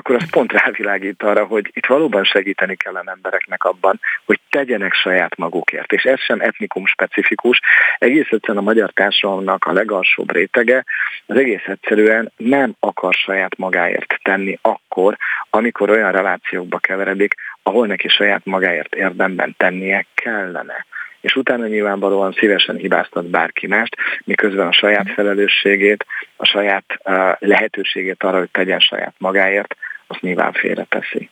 akkor 0.00 0.14
az 0.14 0.30
pont 0.30 0.52
rávilágít 0.52 1.22
arra, 1.22 1.44
hogy 1.44 1.70
itt 1.72 1.86
valóban 1.86 2.24
segíteni 2.24 2.74
kellene 2.76 3.10
embereknek 3.10 3.64
abban, 3.64 4.00
hogy 4.24 4.40
tegyenek 4.50 4.94
saját 4.94 5.36
magukért. 5.36 5.92
És 5.92 6.02
ez 6.02 6.20
sem 6.20 6.40
etnikum 6.40 6.86
specifikus. 6.86 7.60
Egész 7.98 8.28
egyszerűen 8.30 8.58
a 8.58 8.68
magyar 8.68 8.90
társadalomnak 8.90 9.64
a 9.64 9.72
legalsóbb 9.72 10.32
rétege 10.32 10.84
az 11.26 11.36
egész 11.36 11.66
egyszerűen 11.66 12.32
nem 12.36 12.74
akar 12.80 13.14
saját 13.14 13.56
magáért 13.56 14.20
tenni 14.22 14.58
akkor, 14.62 15.16
amikor 15.50 15.90
olyan 15.90 16.12
relációkba 16.12 16.78
keveredik, 16.78 17.34
ahol 17.62 17.86
neki 17.86 18.08
saját 18.08 18.44
magáért 18.44 18.94
érdemben 18.94 19.54
tennie 19.58 20.06
kellene 20.14 20.86
és 21.20 21.36
utána 21.36 21.66
nyilvánvalóan 21.66 22.32
szívesen 22.32 22.76
hibáztat 22.76 23.26
bárki 23.26 23.66
mást, 23.66 23.96
miközben 24.24 24.66
a 24.66 24.72
saját 24.72 25.10
felelősségét, 25.10 26.06
a 26.36 26.44
saját 26.44 26.84
uh, 27.04 27.32
lehetőségét 27.38 28.22
arra, 28.22 28.38
hogy 28.38 28.50
tegyen 28.50 28.80
saját 28.80 29.14
magáért, 29.18 29.76
azt 30.10 30.20
nyilván 30.20 30.52
félreteszi. 30.52 31.30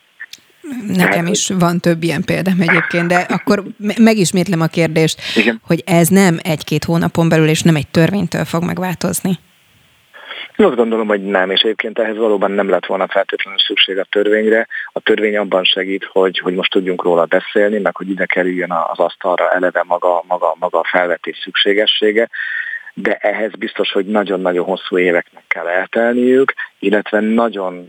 Nekem 0.87 1.27
is 1.27 1.49
van 1.59 1.79
több 1.79 2.03
ilyen 2.03 2.23
példám 2.25 2.61
egyébként, 2.61 3.07
de 3.07 3.15
akkor 3.15 3.63
megismétlem 3.97 4.61
a 4.61 4.67
kérdést, 4.67 5.21
igen. 5.35 5.61
hogy 5.67 5.83
ez 5.85 6.07
nem 6.07 6.37
egy-két 6.43 6.83
hónapon 6.83 7.29
belül, 7.29 7.47
és 7.47 7.61
nem 7.61 7.75
egy 7.75 7.87
törvénytől 7.87 8.45
fog 8.45 8.63
megváltozni. 8.63 9.29
Én 10.55 10.65
azt 10.65 10.75
gondolom, 10.75 11.07
hogy 11.07 11.23
nem, 11.23 11.51
és 11.51 11.61
egyébként 11.61 11.99
ehhez 11.99 12.17
valóban 12.17 12.51
nem 12.51 12.69
lett 12.69 12.85
volna 12.85 13.07
feltétlenül 13.07 13.59
szükség 13.59 13.97
a 13.97 14.03
törvényre. 14.03 14.67
A 14.91 14.99
törvény 14.99 15.37
abban 15.37 15.63
segít, 15.63 16.03
hogy, 16.03 16.39
hogy 16.39 16.53
most 16.53 16.71
tudjunk 16.71 17.03
róla 17.03 17.25
beszélni, 17.25 17.77
meg 17.77 17.95
hogy 17.95 18.09
ide 18.09 18.25
kerüljön 18.25 18.71
az 18.71 18.99
asztalra 18.99 19.51
eleve 19.51 19.83
maga, 19.87 20.23
maga, 20.27 20.55
maga 20.59 20.79
a 20.79 20.87
felvetés 20.91 21.37
szükségessége 21.43 22.29
de 23.01 23.15
ehhez 23.15 23.51
biztos, 23.51 23.91
hogy 23.91 24.05
nagyon-nagyon 24.05 24.65
hosszú 24.65 24.97
éveknek 24.97 25.43
kell 25.47 25.67
eltelniük, 25.67 26.53
illetve 26.79 27.19
nagyon 27.19 27.87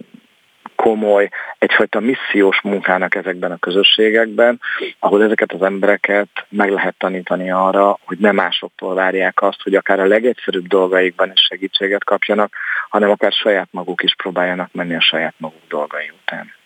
komoly, 0.80 1.28
egyfajta 1.58 2.00
missziós 2.00 2.60
munkának 2.62 3.14
ezekben 3.14 3.52
a 3.52 3.56
közösségekben, 3.56 4.60
ahol 4.98 5.22
ezeket 5.24 5.52
az 5.52 5.62
embereket 5.62 6.28
meg 6.48 6.70
lehet 6.70 6.94
tanítani 6.98 7.50
arra, 7.50 7.98
hogy 8.04 8.18
nem 8.18 8.34
másoktól 8.34 8.94
várják 8.94 9.42
azt, 9.42 9.62
hogy 9.62 9.74
akár 9.74 10.00
a 10.00 10.06
legegyszerűbb 10.06 10.66
dolgaikban 10.66 11.30
is 11.32 11.40
segítséget 11.48 12.04
kapjanak, 12.04 12.54
hanem 12.88 13.10
akár 13.10 13.32
saját 13.32 13.68
maguk 13.70 14.02
is 14.02 14.14
próbáljanak 14.14 14.72
menni 14.72 14.94
a 14.94 15.00
saját 15.00 15.34
maguk 15.36 15.62
dolgai 15.68 16.12
után. 16.22 16.59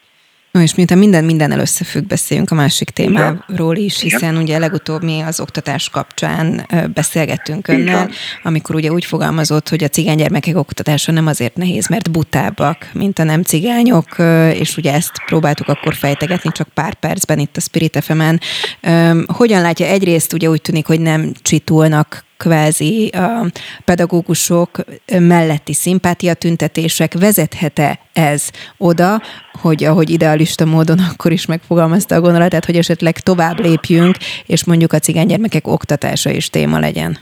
No, 0.55 0.61
és 0.61 0.75
miután 0.75 0.99
minden 0.99 1.25
mindennel 1.25 1.61
összefügg, 1.61 2.07
beszéljünk 2.07 2.51
a 2.51 2.55
másik 2.55 2.91
témáról 2.91 3.77
is, 3.77 4.01
hiszen 4.01 4.33
Igen. 4.33 4.43
ugye 4.43 4.59
legutóbb 4.59 5.03
mi 5.03 5.21
az 5.21 5.41
oktatás 5.41 5.89
kapcsán 5.89 6.67
beszélgettünk 6.95 7.69
önnel, 7.69 8.11
amikor 8.43 8.75
ugye 8.75 8.91
úgy 8.93 9.05
fogalmazott, 9.05 9.69
hogy 9.69 9.85
a 9.85 9.89
cigány 9.89 10.17
gyermekek 10.17 10.57
oktatása 10.57 11.13
nem 11.13 11.27
azért 11.27 11.57
nehéz, 11.57 11.89
mert 11.89 12.11
butábbak, 12.11 12.91
mint 12.93 13.19
a 13.19 13.25
nem 13.25 13.43
cigányok, 13.43 14.17
és 14.53 14.77
ugye 14.77 14.93
ezt 14.93 15.13
próbáltuk 15.27 15.69
akkor 15.69 15.95
fejtegetni 15.95 16.51
csak 16.53 16.69
pár 16.69 16.95
percben 16.95 17.39
itt 17.39 17.57
a 17.57 17.61
Spirit 17.61 17.99
fm 18.05 18.21
-en. 18.21 18.41
Hogyan 19.27 19.63
látja 19.63 19.87
egyrészt 19.87 20.33
ugye 20.33 20.49
úgy 20.49 20.61
tűnik, 20.61 20.87
hogy 20.87 21.01
nem 21.01 21.33
csitulnak 21.43 22.24
kvázi 22.37 23.09
a 23.09 23.47
pedagógusok 23.85 24.71
melletti 25.19 25.73
szimpátiatüntetések, 25.73 27.13
vezethete 27.13 27.99
ez 28.13 28.51
oda, 28.77 29.21
hogy 29.63 29.85
ahogy 29.85 30.11
idealista 30.11 30.65
módon 30.65 30.99
akkor 31.13 31.33
is 31.33 31.47
megfogalmazta 31.47 32.15
a 32.15 32.21
gondolatát, 32.21 32.65
hogy 32.65 32.77
esetleg 32.77 33.19
tovább 33.19 33.61
lépjünk, 33.61 34.17
és 34.47 34.65
mondjuk 34.65 34.93
a 34.93 34.99
cigánygyermekek 34.99 35.67
oktatása 35.67 36.31
is 36.31 36.51
téma 36.51 36.79
legyen? 36.79 37.19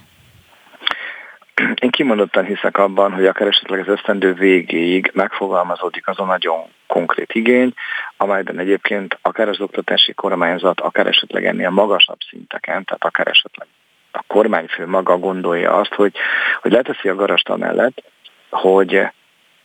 Én 1.81 1.90
kimondottan 1.90 2.44
hiszek 2.44 2.79
abban, 2.79 3.12
hogy 3.12 3.27
akár 3.27 3.48
esetleg 3.48 3.81
az 3.81 3.94
esztendő 3.94 4.33
végéig 4.33 5.11
megfogalmazódik 5.14 6.09
az 6.09 6.18
a 6.18 6.25
nagyon 6.25 6.61
konkrét 6.87 7.35
igény, 7.35 7.72
amelyben 8.16 8.59
egyébként 8.59 9.18
akár 9.22 9.48
az 9.48 9.61
oktatási 9.61 10.12
kormányzat, 10.12 10.81
akár 10.81 11.07
esetleg 11.07 11.46
ennél 11.46 11.70
magasabb 11.70 12.18
szinteken, 12.31 12.85
tehát 12.85 13.05
akár 13.05 13.27
esetleg 13.27 13.66
a 14.12 14.22
kormányfő 14.27 14.87
maga 14.87 15.18
gondolja 15.18 15.72
azt, 15.72 15.94
hogy, 15.94 16.12
hogy 16.61 16.72
leteszi 16.72 17.09
a 17.09 17.14
garasta 17.14 17.57
mellett, 17.57 18.03
hogy 18.51 19.07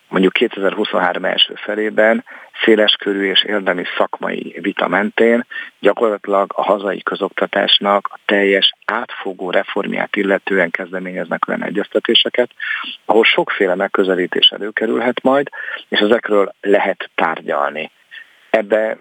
mondjuk 0.09 0.33
2023 0.33 1.25
első 1.25 1.53
felében 1.55 2.23
széleskörű 2.63 3.29
és 3.29 3.43
érdemi 3.43 3.83
szakmai 3.97 4.59
vita 4.61 4.87
mentén 4.87 5.45
gyakorlatilag 5.79 6.51
a 6.55 6.63
hazai 6.63 7.03
közoktatásnak 7.03 8.09
a 8.11 8.19
teljes 8.25 8.73
átfogó 8.85 9.51
reformját 9.51 10.15
illetően 10.15 10.71
kezdeményeznek 10.71 11.47
olyan 11.47 11.63
egyeztetéseket, 11.63 12.49
ahol 13.05 13.23
sokféle 13.23 13.75
megközelítés 13.75 14.49
előkerülhet 14.49 15.23
majd, 15.23 15.49
és 15.87 15.99
ezekről 15.99 16.53
lehet 16.61 17.09
tárgyalni 17.15 17.91
ebbe, 18.49 18.97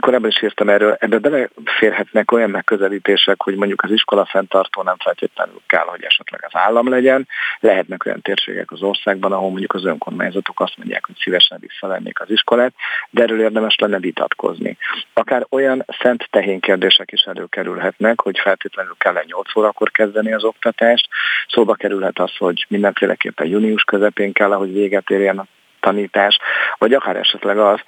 korábban 0.00 0.28
is 0.28 0.42
írtam 0.42 0.68
erről, 0.68 0.96
ebbe 0.98 1.18
beleférhetnek 1.18 2.32
olyan 2.32 2.50
megközelítések, 2.50 3.42
hogy 3.42 3.54
mondjuk 3.54 3.82
az 3.82 3.90
iskola 3.90 4.24
fenntartó 4.24 4.82
nem 4.82 4.96
feltétlenül 4.98 5.60
kell, 5.66 5.84
hogy 5.86 6.02
esetleg 6.02 6.44
az 6.44 6.60
állam 6.60 6.88
legyen. 6.88 7.28
Lehetnek 7.60 8.04
olyan 8.04 8.20
térségek 8.22 8.70
az 8.70 8.82
országban, 8.82 9.32
ahol 9.32 9.50
mondjuk 9.50 9.74
az 9.74 9.84
önkormányzatok 9.84 10.60
azt 10.60 10.76
mondják, 10.76 11.06
hogy 11.06 11.16
szívesen 11.18 11.58
visszavennék 11.60 12.20
az 12.20 12.30
iskolát, 12.30 12.72
de 13.10 13.22
erről 13.22 13.40
érdemes 13.40 13.76
lenne 13.78 13.98
vitatkozni. 13.98 14.76
Akár 15.12 15.46
olyan 15.50 15.84
szent 16.00 16.28
tehén 16.30 16.60
kérdések 16.60 17.12
is 17.12 17.22
előkerülhetnek, 17.22 18.20
hogy 18.20 18.38
feltétlenül 18.38 18.94
kell 18.98 19.22
8 19.26 19.56
órakor 19.56 19.90
kezdeni 19.90 20.32
az 20.32 20.44
oktatást. 20.44 21.08
Szóba 21.48 21.74
kerülhet 21.74 22.18
az, 22.18 22.36
hogy 22.36 22.66
mindenféleképpen 22.68 23.46
június 23.46 23.82
közepén 23.82 24.32
kell, 24.32 24.50
hogy 24.50 24.72
véget 24.72 25.10
érjen 25.10 25.38
a 25.38 25.46
tanítás, 25.80 26.38
vagy 26.78 26.92
akár 26.92 27.16
esetleg 27.16 27.58
az, 27.58 27.80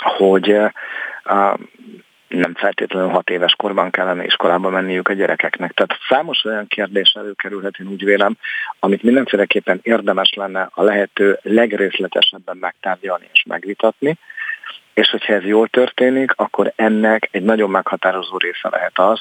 hogy 0.00 0.60
nem 2.28 2.54
feltétlenül 2.54 3.08
hat 3.08 3.30
éves 3.30 3.54
korban 3.56 3.90
kellene 3.90 4.24
iskolába 4.24 4.70
menniük 4.70 5.08
a 5.08 5.12
gyerekeknek. 5.12 5.72
Tehát 5.72 5.98
számos 6.08 6.44
olyan 6.44 6.66
kérdés 6.66 7.12
előkerülhet, 7.14 7.78
én 7.78 7.86
úgy 7.86 8.04
vélem, 8.04 8.36
amit 8.78 9.02
mindenféleképpen 9.02 9.80
érdemes 9.82 10.32
lenne 10.34 10.68
a 10.74 10.82
lehető 10.82 11.38
legrészletesebben 11.42 12.56
megtárgyalni 12.56 13.28
és 13.32 13.44
megvitatni, 13.48 14.18
és 14.94 15.10
hogyha 15.10 15.32
ez 15.32 15.44
jól 15.44 15.68
történik, 15.68 16.32
akkor 16.36 16.72
ennek 16.76 17.28
egy 17.30 17.42
nagyon 17.42 17.70
meghatározó 17.70 18.36
része 18.36 18.68
lehet 18.68 18.98
az, 18.98 19.20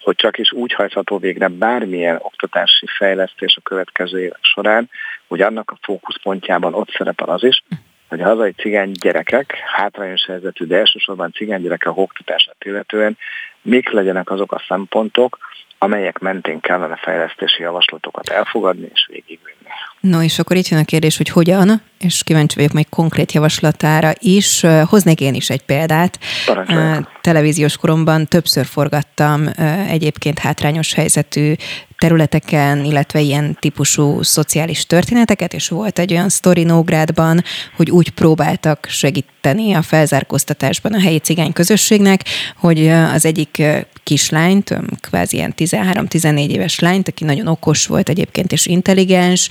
hogy 0.00 0.16
csak 0.16 0.38
is 0.38 0.52
úgy 0.52 0.72
hajtható 0.72 1.18
végre 1.18 1.48
bármilyen 1.48 2.18
oktatási 2.20 2.86
fejlesztés 2.96 3.56
a 3.56 3.68
következő 3.68 4.20
évek 4.20 4.38
során, 4.40 4.90
hogy 5.26 5.40
annak 5.40 5.70
a 5.70 5.78
fókuszpontjában 5.82 6.74
ott 6.74 6.90
szerepel 6.90 7.28
az 7.28 7.44
is, 7.44 7.62
hogy 8.08 8.20
a 8.20 8.26
hazai 8.26 8.52
cigány 8.52 8.92
gyerekek, 8.92 9.54
hátrányos 9.76 10.26
helyzetű, 10.26 10.64
de 10.64 10.76
elsősorban 10.76 11.32
cigány 11.32 11.62
gyerekek 11.62 11.96
oktatását 11.96 12.64
illetően 12.64 13.18
mik 13.62 13.90
legyenek 13.90 14.30
azok 14.30 14.52
a 14.52 14.62
szempontok, 14.68 15.38
amelyek 15.78 16.18
mentén 16.18 16.60
kellene 16.60 16.96
fejlesztési 16.96 17.62
javaslatokat 17.62 18.28
elfogadni 18.28 18.88
és 18.92 19.06
végigvinni. 19.10 19.56
No, 20.00 20.22
és 20.22 20.38
akkor 20.38 20.56
itt 20.56 20.68
jön 20.68 20.80
a 20.80 20.84
kérdés, 20.84 21.16
hogy 21.16 21.28
hogyan, 21.28 21.82
és 21.98 22.22
kíváncsi 22.24 22.56
vagyok 22.56 22.72
még 22.72 22.88
konkrét 22.88 23.32
javaslatára 23.32 24.12
is. 24.18 24.64
Hoznék 24.84 25.20
én 25.20 25.34
is 25.34 25.50
egy 25.50 25.64
példát. 25.64 26.18
Parancsoljuk. 26.46 27.10
Televíziós 27.20 27.76
koromban 27.76 28.26
többször 28.26 28.64
forgattam 28.64 29.46
egyébként 29.88 30.38
hátrányos 30.38 30.94
helyzetű 30.94 31.52
területeken, 31.98 32.84
illetve 32.84 33.20
ilyen 33.20 33.56
típusú 33.60 34.22
szociális 34.22 34.86
történeteket, 34.86 35.54
és 35.54 35.68
volt 35.68 35.98
egy 35.98 36.12
olyan 36.12 36.28
sztori 36.28 36.62
Nógrádban, 36.62 37.42
hogy 37.76 37.90
úgy 37.90 38.10
próbáltak 38.10 38.86
segíteni 38.90 39.72
a 39.72 39.82
felzárkóztatásban 39.82 40.92
a 40.92 41.00
helyi 41.00 41.18
cigány 41.18 41.52
közösségnek, 41.52 42.24
hogy 42.56 42.88
az 42.88 43.24
egyik 43.24 43.62
kislányt, 44.08 44.78
kvázi 45.00 45.36
ilyen 45.36 45.54
13-14 45.56 46.48
éves 46.48 46.78
lányt, 46.78 47.08
aki 47.08 47.24
nagyon 47.24 47.46
okos 47.46 47.86
volt 47.86 48.08
egyébként 48.08 48.52
és 48.52 48.66
intelligens, 48.66 49.48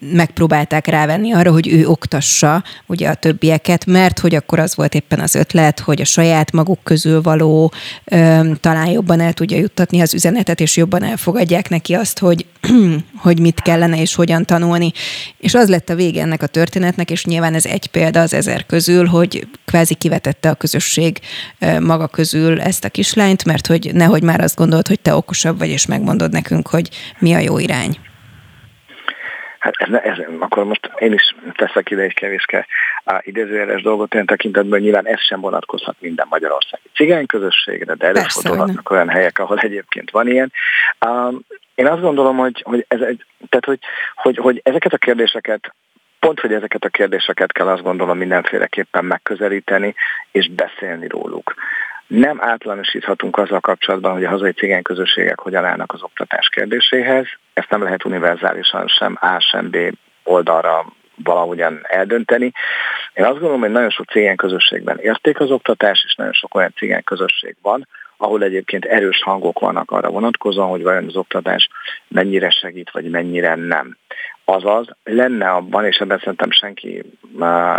megpróbálták 0.00 0.86
rávenni 0.86 1.32
arra, 1.32 1.52
hogy 1.52 1.68
ő 1.68 1.86
oktassa 1.86 2.64
ugye 2.86 3.08
a 3.08 3.14
többieket, 3.14 3.86
mert 3.86 4.18
hogy 4.18 4.34
akkor 4.34 4.58
az 4.58 4.76
volt 4.76 4.94
éppen 4.94 5.20
az 5.20 5.34
ötlet, 5.34 5.80
hogy 5.80 6.00
a 6.00 6.04
saját 6.04 6.52
maguk 6.52 6.78
közül 6.82 7.22
való 7.22 7.72
talán 8.60 8.86
jobban 8.86 9.20
el 9.20 9.32
tudja 9.32 9.56
juttatni 9.56 10.00
az 10.00 10.14
üzenetet, 10.14 10.60
és 10.60 10.76
jobban 10.76 11.02
elfogadják 11.02 11.68
neki 11.68 11.94
azt, 11.94 12.18
hogy, 12.18 12.46
hogy 13.24 13.40
mit 13.40 13.60
kellene 13.60 14.00
és 14.00 14.14
hogyan 14.14 14.44
tanulni. 14.44 14.92
És 15.38 15.54
az 15.54 15.68
lett 15.68 15.88
a 15.88 15.94
vége 15.94 16.20
ennek 16.22 16.42
a 16.42 16.46
történetnek, 16.46 17.10
és 17.10 17.24
nyilván 17.24 17.54
ez 17.54 17.66
egy 17.66 17.86
példa 17.86 18.20
az 18.20 18.34
ezer 18.34 18.66
közül, 18.66 19.06
hogy 19.06 19.46
kvázi 19.64 19.94
kivetette 19.94 20.48
a 20.48 20.54
közösség 20.54 21.18
maga 21.80 22.08
közül 22.08 22.60
ezt 22.60 22.84
a 22.84 22.88
kislányt, 22.90 23.44
mert 23.44 23.66
hogy 23.66 23.90
nehogy 23.94 24.22
már 24.22 24.40
azt 24.40 24.56
gondolt, 24.56 24.88
hogy 24.88 25.00
te 25.00 25.14
okosabb 25.14 25.58
vagy, 25.58 25.68
és 25.68 25.86
megmondod 25.86 26.32
nekünk, 26.32 26.68
hogy 26.68 26.88
mi 27.18 27.34
a 27.34 27.38
jó 27.38 27.58
irány. 27.58 27.96
Hát 29.58 29.74
ez, 29.76 29.92
ez, 30.02 30.18
akkor 30.38 30.64
most 30.64 30.90
én 30.98 31.12
is 31.12 31.34
teszek 31.52 31.90
ide 31.90 32.02
egy 32.02 32.14
kevéske 32.14 32.66
idézőjeles 33.20 33.82
dolgot 33.82 34.14
olyan 34.14 34.26
tekintetben, 34.26 34.80
nyilván 34.80 35.06
ez 35.06 35.20
sem 35.20 35.40
vonatkozhat 35.40 35.96
minden 35.98 36.26
magyarországi 36.30 36.90
cigány 36.94 37.26
közösségre, 37.26 37.94
de 37.94 38.06
előfordulhatnak 38.06 38.90
olyan 38.90 39.08
helyek, 39.08 39.38
ahol 39.38 39.58
egyébként 39.58 40.10
van 40.10 40.28
ilyen. 40.28 40.52
Um, 41.06 41.40
én 41.74 41.86
azt 41.86 42.00
gondolom, 42.00 42.36
hogy, 42.36 42.62
hogy, 42.64 42.84
ez 42.88 42.98
tehát, 43.48 43.64
hogy, 43.64 43.78
hogy, 44.14 44.36
hogy 44.36 44.60
ezeket 44.64 44.92
a 44.92 44.98
kérdéseket 44.98 45.74
pont, 46.18 46.40
hogy 46.40 46.52
ezeket 46.52 46.84
a 46.84 46.88
kérdéseket 46.88 47.52
kell 47.52 47.68
azt 47.68 47.82
gondolom 47.82 48.18
mindenféleképpen 48.18 49.04
megközelíteni 49.04 49.94
és 50.30 50.50
beszélni 50.50 51.08
róluk 51.08 51.54
nem 52.12 52.42
általánosíthatunk 52.42 53.38
azzal 53.38 53.60
kapcsolatban, 53.60 54.12
hogy 54.12 54.24
a 54.24 54.28
hazai 54.28 54.52
cigány 54.52 54.82
közösségek 54.82 55.40
hogyan 55.40 55.64
állnak 55.64 55.92
az 55.92 56.02
oktatás 56.02 56.48
kérdéséhez. 56.48 57.26
Ezt 57.54 57.70
nem 57.70 57.82
lehet 57.82 58.04
univerzálisan 58.04 58.88
sem 58.88 59.18
A, 59.20 59.38
sem 59.38 59.70
B 59.70 59.76
oldalra 60.24 60.86
valahogyan 61.24 61.80
eldönteni. 61.82 62.52
Én 63.14 63.24
azt 63.24 63.32
gondolom, 63.32 63.60
hogy 63.60 63.70
nagyon 63.70 63.90
sok 63.90 64.10
cigány 64.10 64.36
közösségben 64.36 64.98
érték 64.98 65.40
az 65.40 65.50
oktatás, 65.50 66.04
és 66.06 66.14
nagyon 66.14 66.32
sok 66.32 66.54
olyan 66.54 66.72
cigány 66.76 67.04
közösség 67.04 67.56
van, 67.62 67.88
ahol 68.22 68.42
egyébként 68.42 68.84
erős 68.84 69.22
hangok 69.22 69.58
vannak 69.58 69.90
arra 69.90 70.10
vonatkozóan, 70.10 70.68
hogy 70.68 70.82
vajon 70.82 71.06
az 71.06 71.16
oktatás 71.16 71.68
mennyire 72.08 72.50
segít, 72.50 72.90
vagy 72.90 73.10
mennyire 73.10 73.54
nem. 73.54 73.96
Azaz, 74.44 74.86
lenne 75.04 75.50
abban, 75.50 75.84
és 75.84 75.96
ebben 75.96 76.18
szerintem 76.18 76.50
senki 76.50 77.02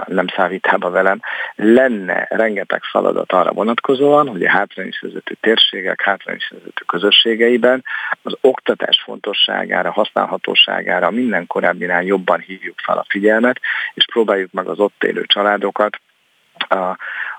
nem 0.05 0.27
szállítába 0.35 0.89
velem, 0.89 1.19
lenne 1.55 2.27
rengeteg 2.29 2.83
feladat 2.83 3.31
arra 3.31 3.51
vonatkozóan, 3.51 4.27
hogy 4.27 4.45
a 4.45 4.49
hátrányos 4.49 4.99
vezető 4.99 5.37
térségek, 5.41 6.01
hátrányos 6.01 6.49
vezető 6.49 6.83
közösségeiben 6.85 7.83
az 8.21 8.37
oktatás 8.41 9.01
fontosságára, 9.05 9.91
használhatóságára 9.91 11.11
minden 11.11 11.47
korábbinál 11.47 12.03
jobban 12.03 12.39
hívjuk 12.39 12.79
fel 12.79 12.97
a 12.97 13.05
figyelmet, 13.09 13.59
és 13.93 14.05
próbáljuk 14.05 14.51
meg 14.51 14.67
az 14.67 14.79
ott 14.79 15.03
élő 15.03 15.25
családokat 15.25 15.99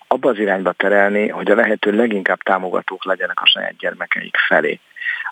abba 0.07 0.31
az 0.31 0.38
irányba 0.38 0.73
terelni, 0.73 1.29
hogy 1.29 1.51
a 1.51 1.55
lehető 1.55 1.93
leginkább 1.93 2.43
támogatók 2.43 3.05
legyenek 3.05 3.40
a 3.40 3.47
saját 3.47 3.77
gyermekeik 3.77 4.37
felé. 4.37 4.81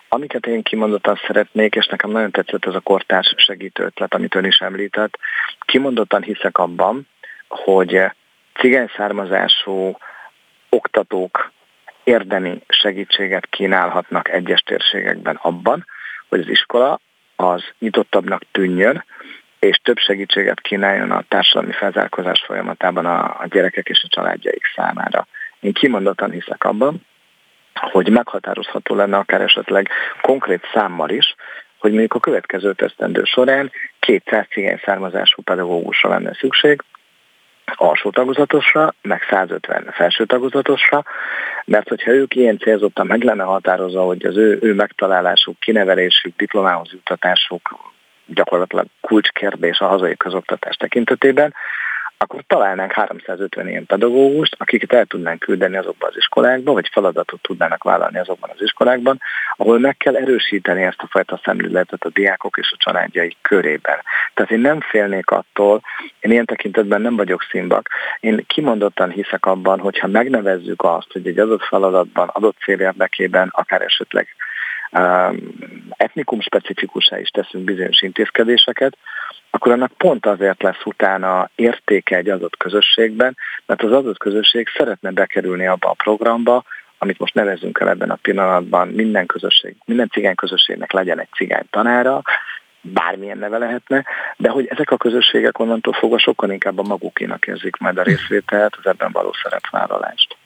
Amiket 0.09 0.45
én 0.45 0.63
kimondottan 0.63 1.19
szeretnék, 1.27 1.75
és 1.75 1.85
nekem 1.85 2.09
nagyon 2.09 2.31
tetszett 2.31 2.65
ez 2.65 2.75
a 2.75 2.79
kortárs 2.79 3.33
segítő 3.37 3.83
ötlet, 3.83 4.13
amit 4.13 4.35
ön 4.35 4.45
is 4.45 4.57
említett, 4.57 5.17
kimondottan 5.59 6.21
hiszek 6.21 6.57
abban, 6.57 7.07
hogy 7.47 8.01
cigány 8.53 8.89
származású 8.95 9.97
oktatók 10.69 11.51
érdemi 12.03 12.61
segítséget 12.67 13.45
kínálhatnak 13.45 14.29
egyes 14.29 14.61
térségekben 14.61 15.39
abban, 15.41 15.85
hogy 16.29 16.39
az 16.39 16.47
iskola 16.47 16.99
az 17.35 17.63
nyitottabbnak 17.79 18.43
tűnjön, 18.51 19.05
és 19.63 19.79
több 19.83 19.97
segítséget 19.97 20.61
kínáljon 20.61 21.11
a 21.11 21.23
társadalmi 21.27 21.71
felzárkozás 21.71 22.43
folyamatában 22.45 23.05
a, 23.05 23.23
a 23.23 23.45
gyerekek 23.49 23.89
és 23.89 24.03
a 24.03 24.07
családjaik 24.07 24.63
számára. 24.75 25.27
Én 25.59 25.73
kimondottan 25.73 26.31
hiszek 26.31 26.63
abban, 26.63 27.05
hogy 27.73 28.09
meghatározható 28.09 28.95
lenne 28.95 29.17
akár 29.17 29.41
esetleg 29.41 29.89
konkrét 30.21 30.69
számmal 30.73 31.09
is, 31.09 31.35
hogy 31.77 31.91
mondjuk 31.91 32.13
a 32.13 32.19
következő 32.19 32.73
tesztendő 32.73 33.23
során 33.23 33.71
200 33.99 34.45
cigány 34.49 34.81
származású 34.85 35.41
pedagógusra 35.41 36.09
lenne 36.09 36.33
szükség, 36.33 36.81
alsó 37.75 38.09
tagozatosra, 38.09 38.93
meg 39.01 39.21
150 39.29 39.89
felső 39.91 40.25
tagozatosra, 40.25 41.03
mert 41.65 41.87
hogyha 41.87 42.11
ők 42.11 42.35
ilyen 42.35 42.57
célzottan 42.57 43.07
meg 43.07 43.23
lenne 43.23 43.43
határozva, 43.43 44.03
hogy 44.03 44.25
az 44.25 44.37
ő, 44.37 44.59
ő 44.61 44.73
megtalálásuk, 44.73 45.59
kinevelésük, 45.59 46.35
diplomához 46.35 46.91
juttatásuk 46.91 47.92
gyakorlatilag 48.25 48.85
kulcskérdés 49.01 49.79
a 49.79 49.87
hazai 49.87 50.17
közoktatás 50.17 50.75
tekintetében, 50.75 51.53
akkor 52.23 52.43
találnánk 52.47 52.91
350 52.91 53.67
ilyen 53.67 53.85
pedagógust, 53.85 54.55
akiket 54.57 54.93
el 54.93 55.05
tudnánk 55.05 55.39
küldeni 55.39 55.77
azokban 55.77 56.09
az 56.09 56.17
iskolákba, 56.17 56.73
vagy 56.73 56.89
feladatot 56.91 57.41
tudnának 57.41 57.83
vállalni 57.83 58.17
azokban 58.19 58.49
az 58.53 58.61
iskolákban, 58.61 59.21
ahol 59.55 59.79
meg 59.79 59.97
kell 59.97 60.15
erősíteni 60.15 60.83
ezt 60.83 61.01
a 61.01 61.07
fajta 61.09 61.39
szemléletet 61.43 62.03
a 62.03 62.09
diákok 62.09 62.57
és 62.57 62.71
a 62.71 62.77
családjai 62.79 63.35
körében. 63.41 63.99
Tehát 64.33 64.51
én 64.51 64.59
nem 64.59 64.81
félnék 64.81 65.29
attól, 65.29 65.81
én 66.19 66.31
ilyen 66.31 66.45
tekintetben 66.45 67.01
nem 67.01 67.15
vagyok 67.15 67.45
színbak. 67.49 67.89
Én 68.19 68.43
kimondottan 68.47 69.09
hiszek 69.09 69.45
abban, 69.45 69.79
hogyha 69.79 70.07
megnevezzük 70.07 70.83
azt, 70.83 71.11
hogy 71.11 71.27
egy 71.27 71.39
adott 71.39 71.63
feladatban, 71.63 72.27
adott 72.27 72.57
cél 72.63 72.79
érdekében, 72.79 73.49
akár 73.51 73.81
esetleg 73.81 74.27
etnikum 75.89 76.41
specifikusá 76.41 77.19
is 77.19 77.29
teszünk 77.29 77.63
bizonyos 77.63 78.01
intézkedéseket, 78.01 78.97
akkor 79.49 79.71
annak 79.71 79.91
pont 79.91 80.25
azért 80.25 80.61
lesz 80.61 80.85
utána 80.85 81.49
értéke 81.55 82.15
egy 82.15 82.29
adott 82.29 82.57
közösségben, 82.57 83.37
mert 83.65 83.83
az 83.83 83.91
adott 83.91 84.17
közösség 84.17 84.67
szeretne 84.77 85.11
bekerülni 85.11 85.67
abba 85.67 85.89
a 85.89 85.93
programba, 86.03 86.63
amit 86.97 87.19
most 87.19 87.33
nevezünk 87.33 87.79
el 87.79 87.89
ebben 87.89 88.09
a 88.09 88.19
pillanatban, 88.21 88.87
minden 88.87 89.25
közösség, 89.25 89.75
minden 89.85 90.09
cigány 90.09 90.35
közösségnek 90.35 90.91
legyen 90.91 91.19
egy 91.19 91.29
cigány 91.35 91.65
tanára, 91.69 92.21
bármilyen 92.81 93.37
neve 93.37 93.57
lehetne, 93.57 94.05
de 94.37 94.49
hogy 94.49 94.67
ezek 94.67 94.91
a 94.91 94.97
közösségek 94.97 95.59
onnantól 95.59 95.93
fogva 95.93 96.17
sokkal 96.17 96.51
inkább 96.51 96.77
a 96.77 96.83
magukénak 96.83 97.47
érzik 97.47 97.77
majd 97.77 97.97
a 97.97 98.03
részvételt, 98.03 98.75
az 98.75 98.85
ebben 98.85 99.11
való 99.11 99.33
szerepvállalást. 99.43 100.37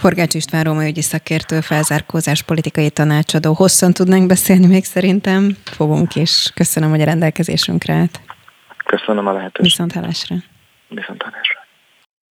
Forgács 0.00 0.34
István 0.34 0.64
Róma 0.64 0.86
ügyi 0.86 1.02
szakértő, 1.02 1.60
felzárkózás 1.60 2.42
politikai 2.42 2.90
tanácsadó. 2.90 3.52
Hosszan 3.52 3.92
tudnánk 3.92 4.26
beszélni 4.26 4.66
még 4.66 4.84
szerintem, 4.84 5.56
fogunk 5.64 6.14
is. 6.14 6.50
Köszönöm, 6.54 6.90
hogy 6.90 7.00
a 7.00 7.04
rendelkezésünkre 7.04 7.94
állt. 7.94 8.20
Köszönöm 8.84 9.26
a 9.26 9.32
lehetőséget. 9.32 9.62
Viszont 9.62 9.92
hallásra. 9.92 10.36
Viszont 10.88 11.22
hallásra. 11.22 11.49